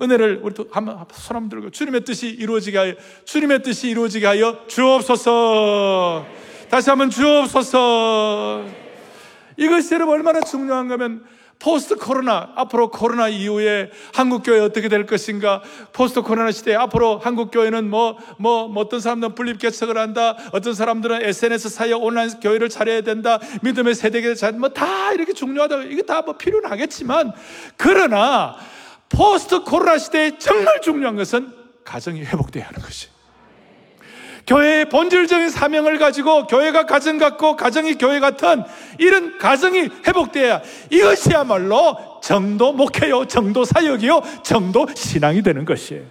은혜를 0.00 0.38
우리 0.44 0.54
한번 0.70 1.04
손 1.12 1.36
한번 1.36 1.48
들고 1.48 1.70
주님의 1.70 2.04
뜻이 2.04 2.28
이루어지게 2.28 2.78
하여 2.78 2.94
주님의 3.24 3.64
뜻이 3.64 3.90
이루어지게 3.90 4.26
하여 4.26 4.64
주옵소서. 4.68 6.24
다시 6.70 6.88
한번 6.88 7.10
주옵소서. 7.10 8.64
이것이 9.56 9.92
여러분 9.94 10.14
얼마나 10.14 10.40
중요한 10.40 10.86
거면 10.86 11.24
포스트 11.60 11.94
코로나, 11.96 12.50
앞으로 12.56 12.90
코로나 12.90 13.28
이후에 13.28 13.90
한국교회 14.14 14.60
어떻게 14.60 14.88
될 14.88 15.04
것인가? 15.04 15.62
포스트 15.92 16.22
코로나 16.22 16.50
시대에 16.50 16.74
앞으로 16.74 17.18
한국교회는 17.18 17.88
뭐, 17.90 18.16
뭐, 18.38 18.66
뭐 18.66 18.82
어떤 18.82 19.00
사람들은 19.00 19.34
분립개척을 19.34 19.98
한다. 19.98 20.36
어떤 20.52 20.72
사람들은 20.72 21.22
SNS 21.22 21.68
사이에 21.68 21.92
온라인 21.92 22.30
교회를 22.40 22.70
차려야 22.70 23.02
된다. 23.02 23.38
믿음의 23.62 23.94
세대계승을 23.94 24.36
잘, 24.36 24.52
뭐다 24.54 25.12
이렇게 25.12 25.32
중요하다. 25.34 25.82
이게 25.84 26.02
다 26.02 26.20
뭐 26.20 26.36
필요는 26.36 26.70
하겠지만, 26.70 27.32
그러나 27.76 28.56
포스트 29.08 29.62
코로나 29.64 29.98
시대에 29.98 30.38
정말 30.38 30.80
중요한 30.80 31.16
것은 31.16 31.52
가정이 31.84 32.20
회복돼야 32.22 32.66
하는 32.68 32.80
것이. 32.80 33.08
교회의 34.46 34.88
본질적인 34.88 35.50
사명을 35.50 35.98
가지고 35.98 36.46
교회가 36.46 36.86
가정 36.86 37.18
같고 37.18 37.56
가정이 37.56 37.94
교회 37.96 38.20
같은 38.20 38.64
이런 38.98 39.38
가정이 39.38 39.88
회복돼야 40.06 40.62
이것이야말로 40.90 42.20
정도 42.22 42.72
목회요, 42.72 43.26
정도 43.26 43.64
사역이요, 43.64 44.42
정도 44.44 44.86
신앙이 44.94 45.42
되는 45.42 45.64
것이에요. 45.64 46.06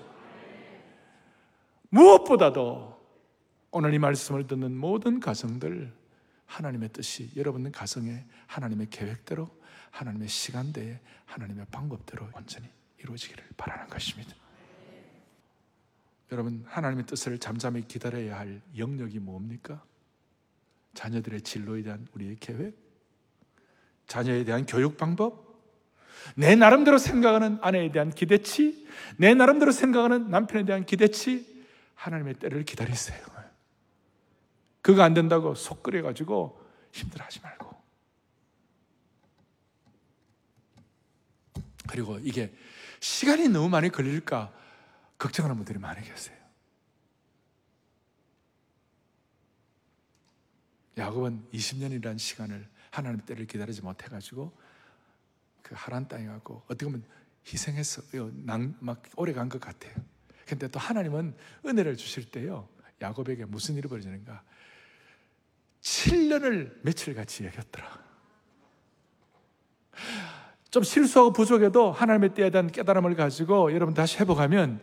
무엇보다도 1.90 3.00
오늘 3.72 3.94
이 3.94 4.00
말씀을 4.00 4.48
듣는 4.48 4.76
모든 4.76 5.20
가정들 5.20 5.94
하나님의 6.46 6.90
뜻이 6.90 7.30
여러분 7.36 7.72
가정에 7.72 8.26
하나님의 8.48 8.88
계획대로 8.90 9.48
하나님의 9.92 10.28
시간대에 10.28 11.00
하나님의 11.26 11.66
방법대로 11.72 12.28
온전히 12.36 12.68
이루어지기를 13.00 13.44
바라는 13.58 13.88
것입니다. 13.88 14.36
여러분 16.32 16.64
하나님의 16.68 17.06
뜻을 17.06 17.40
잠잠히 17.40 17.88
기다려야 17.88 18.38
할 18.38 18.62
영역이 18.78 19.20
뭡니까? 19.20 19.84
자녀들의 20.94 21.42
진로에 21.42 21.82
대한 21.82 22.08
우리의 22.14 22.38
계획, 22.40 22.76
자녀에 24.08 24.44
대한 24.44 24.66
교육 24.66 24.98
방법, 24.98 25.50
내 26.36 26.56
나름대로 26.56 26.98
생각하는 26.98 27.58
아내에 27.62 27.92
대한 27.92 28.12
기대치, 28.12 28.88
내 29.18 29.34
나름대로 29.34 29.72
생각하는 29.72 30.30
남편에 30.30 30.66
대한 30.66 30.86
기대치, 30.86 31.66
하나님의 31.96 32.36
때를 32.36 32.64
기다리세요. 32.64 33.20
그거 34.82 35.04
안 35.04 35.14
된다고 35.14 35.56
속 35.56 35.84
끓여가지고 35.84 36.60
힘들어 36.92 37.26
하지 37.26 37.42
말고. 37.42 37.76
그리고 41.88 42.20
이게 42.20 42.54
시간이 43.00 43.50
너무 43.50 43.70
많이 43.70 43.90
걸릴까 43.90 44.54
걱정하는 45.20 45.56
분들이 45.58 45.78
많이 45.78 46.02
계세요. 46.02 46.38
야곱은 50.98 51.48
20년이라는 51.54 52.18
시간을 52.18 52.68
하나님의 52.92 53.26
때를 53.26 53.46
기다리지 53.46 53.82
못해가지고 53.82 54.52
그 55.62 55.76
하란 55.78 56.08
땅에 56.08 56.26
가고 56.26 56.64
어떻게 56.66 56.86
보면 56.86 57.04
희생했어요. 57.46 58.32
막 58.80 59.04
오래 59.16 59.34
간 59.34 59.48
것 59.50 59.62
같아요. 59.62 59.94
근데 60.46 60.68
또 60.68 60.80
하나님은 60.80 61.36
은혜를 61.66 61.96
주실 61.96 62.32
때요. 62.32 62.68
야곱에게 63.02 63.46
무슨 63.46 63.76
일이 63.76 63.88
벌어지는가? 63.88 64.44
7년을 65.82 66.80
며칠 66.82 67.14
같이 67.14 67.46
여겼더라. 67.46 68.10
좀 70.72 70.84
실수하고 70.84 71.34
부족해도 71.34 71.92
하나님의 71.92 72.34
때에 72.34 72.50
대한 72.50 72.68
깨달음을 72.72 73.16
가지고 73.16 73.74
여러분 73.74 73.94
다시 73.94 74.18
회복하면 74.18 74.82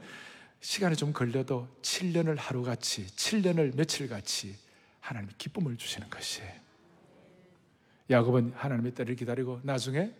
시간이 0.66 0.96
좀 0.96 1.12
걸려도 1.12 1.68
7년을 1.80 2.36
하루같이, 2.36 3.06
7년을 3.06 3.76
며칠같이 3.76 4.58
하나님이 4.98 5.32
기쁨을 5.38 5.76
주시는 5.76 6.10
것이에요. 6.10 6.52
야곱은 8.10 8.52
하나님의 8.52 8.92
때를 8.92 9.14
기다리고 9.14 9.60
나중에 9.62 10.12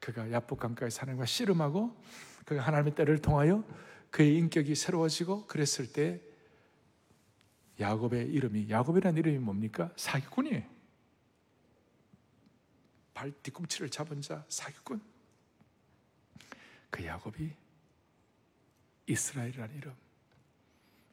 그가 0.00 0.32
야복 0.32 0.60
강가에 0.60 0.88
사는과 0.88 1.26
씨름하고 1.26 1.94
그가 2.46 2.62
하나님의 2.62 2.94
때를 2.94 3.18
통하여 3.18 3.62
그의 4.10 4.38
인격이 4.38 4.74
새로워지고 4.74 5.46
그랬을 5.46 5.92
때 5.92 6.22
야곱의 7.78 8.28
이름이 8.28 8.70
야곱이라는 8.70 9.18
이름이 9.18 9.38
뭡니까? 9.40 9.92
사기꾼이에요. 9.96 10.62
발 13.12 13.30
뒤꿈치를 13.42 13.90
잡은 13.90 14.22
자 14.22 14.42
사기꾼. 14.48 15.02
그 16.88 17.04
야곱이 17.04 17.65
이스라엘이라는 19.06 19.74
이름. 19.76 19.94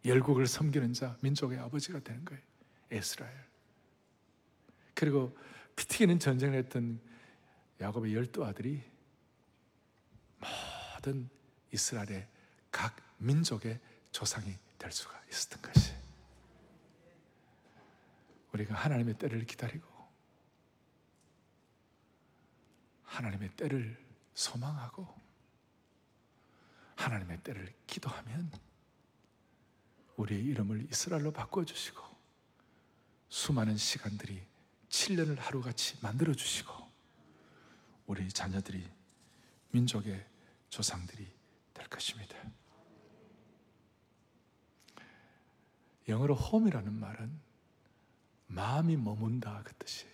열국을 0.06 0.48
섬기는 0.48 0.94
자, 0.94 1.18
민족의 1.22 1.60
아버지가 1.60 2.00
되는 2.00 2.26
거예요. 2.26 2.42
이스라엘. 2.92 3.34
그리고 4.94 5.38
피 5.76 5.88
튀기는 5.88 6.20
전쟁을 6.20 6.58
했던 6.60 7.00
야곱의 7.80 8.14
열두 8.14 8.46
아들이 8.46 8.84
모든 10.40 11.30
이스라엘의 11.72 12.28
각 12.72 12.96
민족의 13.18 13.80
조상이 14.12 14.56
될 14.78 14.92
수가 14.92 15.22
있었던 15.30 15.62
것이. 15.62 15.94
우리가 18.52 18.76
하나님의 18.76 19.18
때를 19.18 19.46
기다리고 19.46 19.88
하나님의 23.06 23.50
때를 23.56 23.98
소망하고 24.34 25.23
하나님의 26.96 27.42
때를 27.44 27.74
기도하면 27.88 28.52
우리의 30.16 30.44
이름을 30.44 30.88
이스라엘로 30.92 31.32
바꿔주시고 31.32 32.02
수많은 33.30 33.78
시간들이 33.78 34.46
7년을 34.90 35.38
하루같이 35.40 35.98
만들어주시고 36.02 36.72
우리 38.06 38.30
자녀들이 38.30 38.88
민족의 39.72 40.24
조상들이 40.70 41.28
될 41.74 41.88
것입니다. 41.88 42.38
영어로 46.08 46.36
홈이라는 46.36 46.94
말은 46.94 47.40
마음이 48.48 48.98
머문다 48.98 49.64
그 49.64 49.74
뜻이에요. 49.76 50.14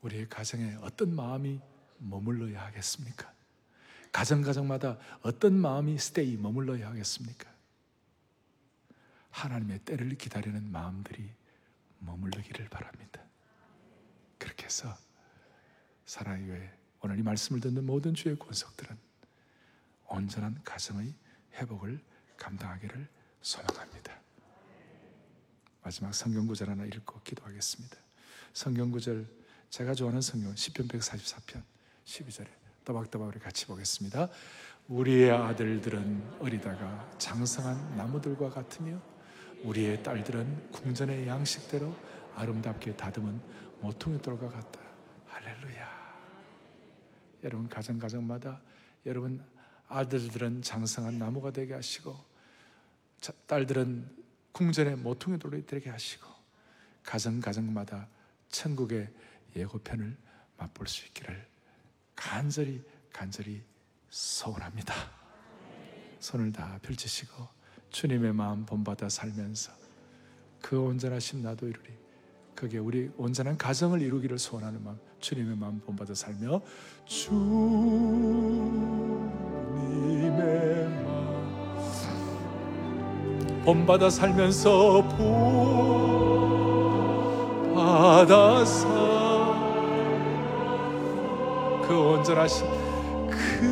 우리의 0.00 0.28
가정에 0.28 0.76
어떤 0.80 1.14
마음이 1.14 1.60
머물러야 1.98 2.64
하겠습니까? 2.66 3.35
가정 4.16 4.40
가정마다 4.40 4.96
어떤 5.20 5.60
마음이 5.60 5.98
스테이 5.98 6.38
머물러야 6.38 6.88
하겠습니까? 6.88 7.52
하나님의 9.28 9.80
때를 9.80 10.16
기다리는 10.16 10.72
마음들이 10.72 11.30
머물르기를 11.98 12.70
바랍니다. 12.70 13.20
그렇게 14.38 14.64
해서 14.64 14.96
사랑의 16.06 16.72
오늘 17.02 17.18
이 17.18 17.22
말씀을 17.22 17.60
듣는 17.60 17.84
모든 17.84 18.14
주의 18.14 18.38
권속들은 18.38 18.96
온전한 20.06 20.62
가정의 20.64 21.12
회복을 21.52 22.02
감당하기를 22.38 23.06
소망합니다. 23.42 24.18
마지막 25.82 26.14
성경 26.14 26.46
구절 26.46 26.70
하나 26.70 26.86
읽고 26.86 27.20
기도하겠습니다. 27.20 27.98
성경 28.54 28.90
구절 28.90 29.26
제가 29.68 29.92
좋아하는 29.92 30.22
성경 30.22 30.54
10편 30.54 30.88
144편 30.88 31.62
12절에 32.06 32.65
또박또박 32.86 33.28
우리 33.28 33.40
같이 33.40 33.66
보겠습니다. 33.66 34.28
우리의 34.88 35.32
아들들은 35.32 36.38
어리다가 36.38 37.10
장성한 37.18 37.96
나무들과 37.96 38.48
같으며 38.48 38.98
우리의 39.64 40.02
딸들은 40.04 40.70
궁전의 40.70 41.26
양식대로 41.26 41.94
아름답게 42.36 42.96
다듬은 42.96 43.40
모퉁이 43.80 44.22
돌과 44.22 44.48
같다. 44.48 44.80
할렐루야. 45.26 45.96
여러분 47.42 47.68
가정 47.68 47.98
가정마다 47.98 48.60
여러분 49.04 49.44
아들들은 49.88 50.62
장성한 50.62 51.18
나무가 51.18 51.50
되게 51.50 51.74
하시고 51.74 52.16
딸들은 53.48 54.08
궁전의 54.52 54.96
모퉁이 54.96 55.38
돌이 55.40 55.66
되게 55.66 55.90
하시고 55.90 56.28
가정 57.02 57.40
가정마다 57.40 58.06
천국의 58.48 59.08
예고편을 59.56 60.16
맛볼 60.56 60.86
수 60.86 61.04
있기를 61.06 61.55
간절히 62.16 62.82
간절히 63.12 63.62
소원합니다. 64.10 64.94
손을 66.18 66.50
다 66.52 66.78
펼치시고 66.82 67.46
주님의 67.90 68.32
마음 68.32 68.66
본받아 68.66 69.08
살면서 69.08 69.72
그 70.60 70.80
온전하심 70.80 71.42
나도 71.42 71.68
이루리. 71.68 72.06
그게 72.54 72.78
우리 72.78 73.10
온전한 73.18 73.56
가정을 73.58 74.00
이루기를 74.00 74.38
소원하는 74.38 74.82
마음, 74.82 74.98
주님의 75.20 75.56
마음 75.56 75.78
본받아 75.80 76.14
살며 76.14 76.62
주님의 77.04 77.60
마음 81.04 81.56
본받아 83.62 84.08
살면서 84.08 85.02
본받아 87.74 88.64
살 88.64 89.15
그 91.86 91.94
온전하신 91.96 92.66
그 93.30 93.66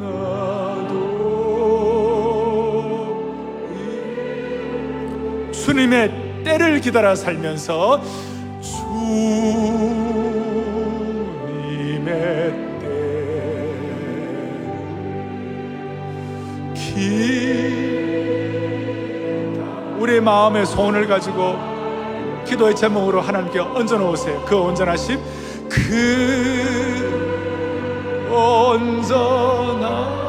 나도 0.00 1.12
주님의 5.52 6.42
때를 6.42 6.80
기다려 6.80 7.14
살면서 7.14 8.02
주님의 8.60 9.36
때 12.80 12.86
기... 16.74 17.95
우리의 20.06 20.20
마음의 20.20 20.66
소원을 20.66 21.08
가지고 21.08 21.56
기도의 22.46 22.76
제목으로 22.76 23.20
하나님께 23.20 23.58
얹어 23.58 23.96
놓으세요. 23.98 24.40
그 24.46 24.56
온전하심, 24.56 25.20
그 25.68 27.06
온전하심, 28.30 30.25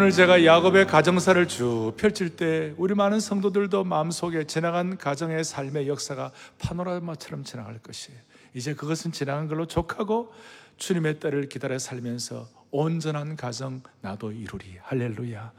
오늘 0.00 0.12
제가 0.12 0.46
야곱의 0.46 0.86
가정사를 0.86 1.46
쭉 1.46 1.92
펼칠 1.98 2.30
때 2.30 2.72
우리 2.78 2.94
많은 2.94 3.20
성도들도 3.20 3.84
마음속에 3.84 4.44
지나간 4.44 4.96
가정의 4.96 5.44
삶의 5.44 5.88
역사가 5.88 6.32
파노라마처럼 6.58 7.44
지나갈 7.44 7.78
것이에요. 7.80 8.18
이제 8.54 8.72
그것은 8.74 9.12
지나간 9.12 9.46
걸로 9.46 9.66
족하고 9.66 10.32
주님의 10.78 11.20
때를 11.20 11.50
기다려 11.50 11.78
살면서 11.78 12.48
온전한 12.70 13.36
가정 13.36 13.82
나도 14.00 14.32
이루리. 14.32 14.78
할렐루야. 14.80 15.52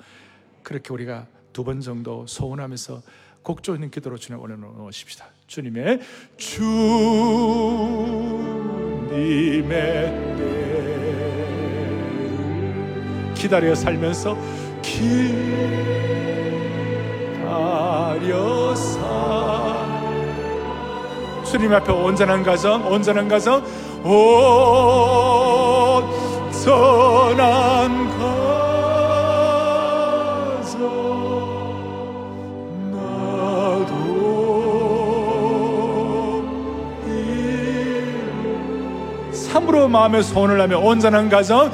그렇게 0.64 0.92
우리가 0.92 1.28
두 1.54 1.64
번 1.64 1.80
정도 1.80 2.26
소원하면서 2.26 3.04
곡조 3.44 3.76
있는 3.76 3.92
기도로 3.92 4.18
주님 4.18 4.42
올려놓으십시다. 4.42 5.28
주님의 5.46 6.00
주님의 6.38 6.82
때 10.40 10.61
기다려 13.42 13.74
살면서 13.74 14.38
기다려 14.84 15.16
살. 18.76 19.02
주님 21.44 21.74
앞에 21.74 21.92
온전한 21.92 22.44
가정, 22.44 22.86
온전한 22.86 23.28
가정, 23.28 23.64
온전한 24.04 25.22
마음에 39.92 40.22
소원을 40.22 40.60
하며 40.60 40.80
온전한 40.80 41.30
가정, 41.30 41.70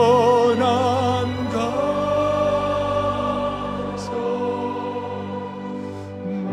온전한 0.00 1.48
가정 1.50 1.60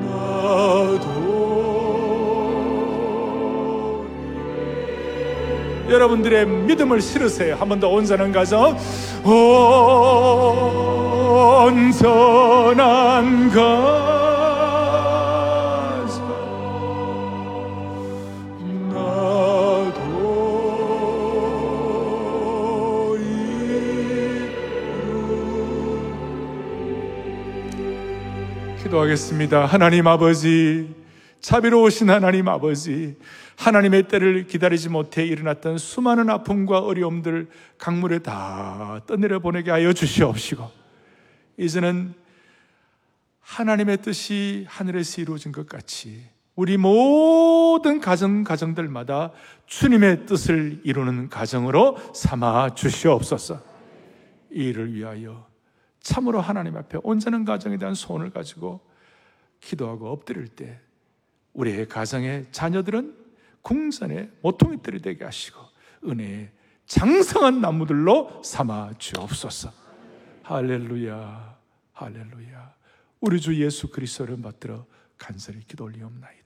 나도 0.04 1.08
여러분들의 5.90 6.46
믿음을 6.46 7.00
실으세요. 7.02 7.56
한 7.56 7.70
번 7.70 7.80
더 7.80 7.88
온전한 7.90 8.32
가정 8.34 8.76
온전한 11.68 13.50
가정 13.50 14.07
기도하겠습니다. 28.98 29.66
하나님 29.66 30.08
아버지, 30.08 30.96
자비로우신 31.40 32.10
하나님 32.10 32.48
아버지, 32.48 33.16
하나님의 33.58 34.08
때를 34.08 34.48
기다리지 34.48 34.90
못해 34.90 35.26
일어났던 35.26 35.78
수많은 35.78 36.30
아픔과 36.30 36.80
어려움들 36.80 37.48
강물에 37.78 38.20
다 38.20 39.02
떠내려 39.06 39.40
보내게 39.40 39.72
하여 39.72 39.94
주시옵시고, 39.94 40.70
이제는 41.58 42.14
하나님의 43.42 44.02
뜻이 44.02 44.66
하늘에서 44.68 45.22
이루어진 45.22 45.52
것 45.52 45.68
같이 45.68 46.24
우리 46.56 46.78
모든 46.78 48.00
가정 48.00 48.44
가정들마다 48.44 49.32
주님의 49.68 50.26
뜻을 50.26 50.82
이루는 50.84 51.30
가정으로 51.30 51.98
삼아 52.14 52.74
주시옵소서. 52.74 53.62
이 54.52 54.70
일을 54.70 54.94
위하여 54.94 55.46
참으로 56.02 56.42
하나님 56.42 56.78
앞에 56.78 57.00
온전한 57.04 57.46
가정에 57.46 57.78
대한 57.78 57.94
소원을 57.94 58.32
가지고 58.32 58.87
기도하고 59.60 60.10
엎드릴 60.10 60.48
때 60.48 60.80
우리의 61.54 61.88
가정의 61.88 62.48
자녀들은 62.52 63.16
궁전의 63.62 64.32
모퉁이 64.42 64.82
뜰이 64.82 65.02
되게 65.02 65.26
하시고 65.26 65.60
은혜의 66.06 66.52
장성한 66.86 67.60
나무들로 67.60 68.42
삼아 68.44 68.94
주옵소서. 68.98 69.72
할렐루야, 70.44 71.58
할렐루야. 71.94 72.76
우리 73.20 73.42
주 73.42 73.62
예수 73.62 73.90
그리스도를 73.90 74.42
받들어 74.42 74.86
간절히 75.18 75.60
기도 75.66 75.84
올리옵나이다. 75.86 76.37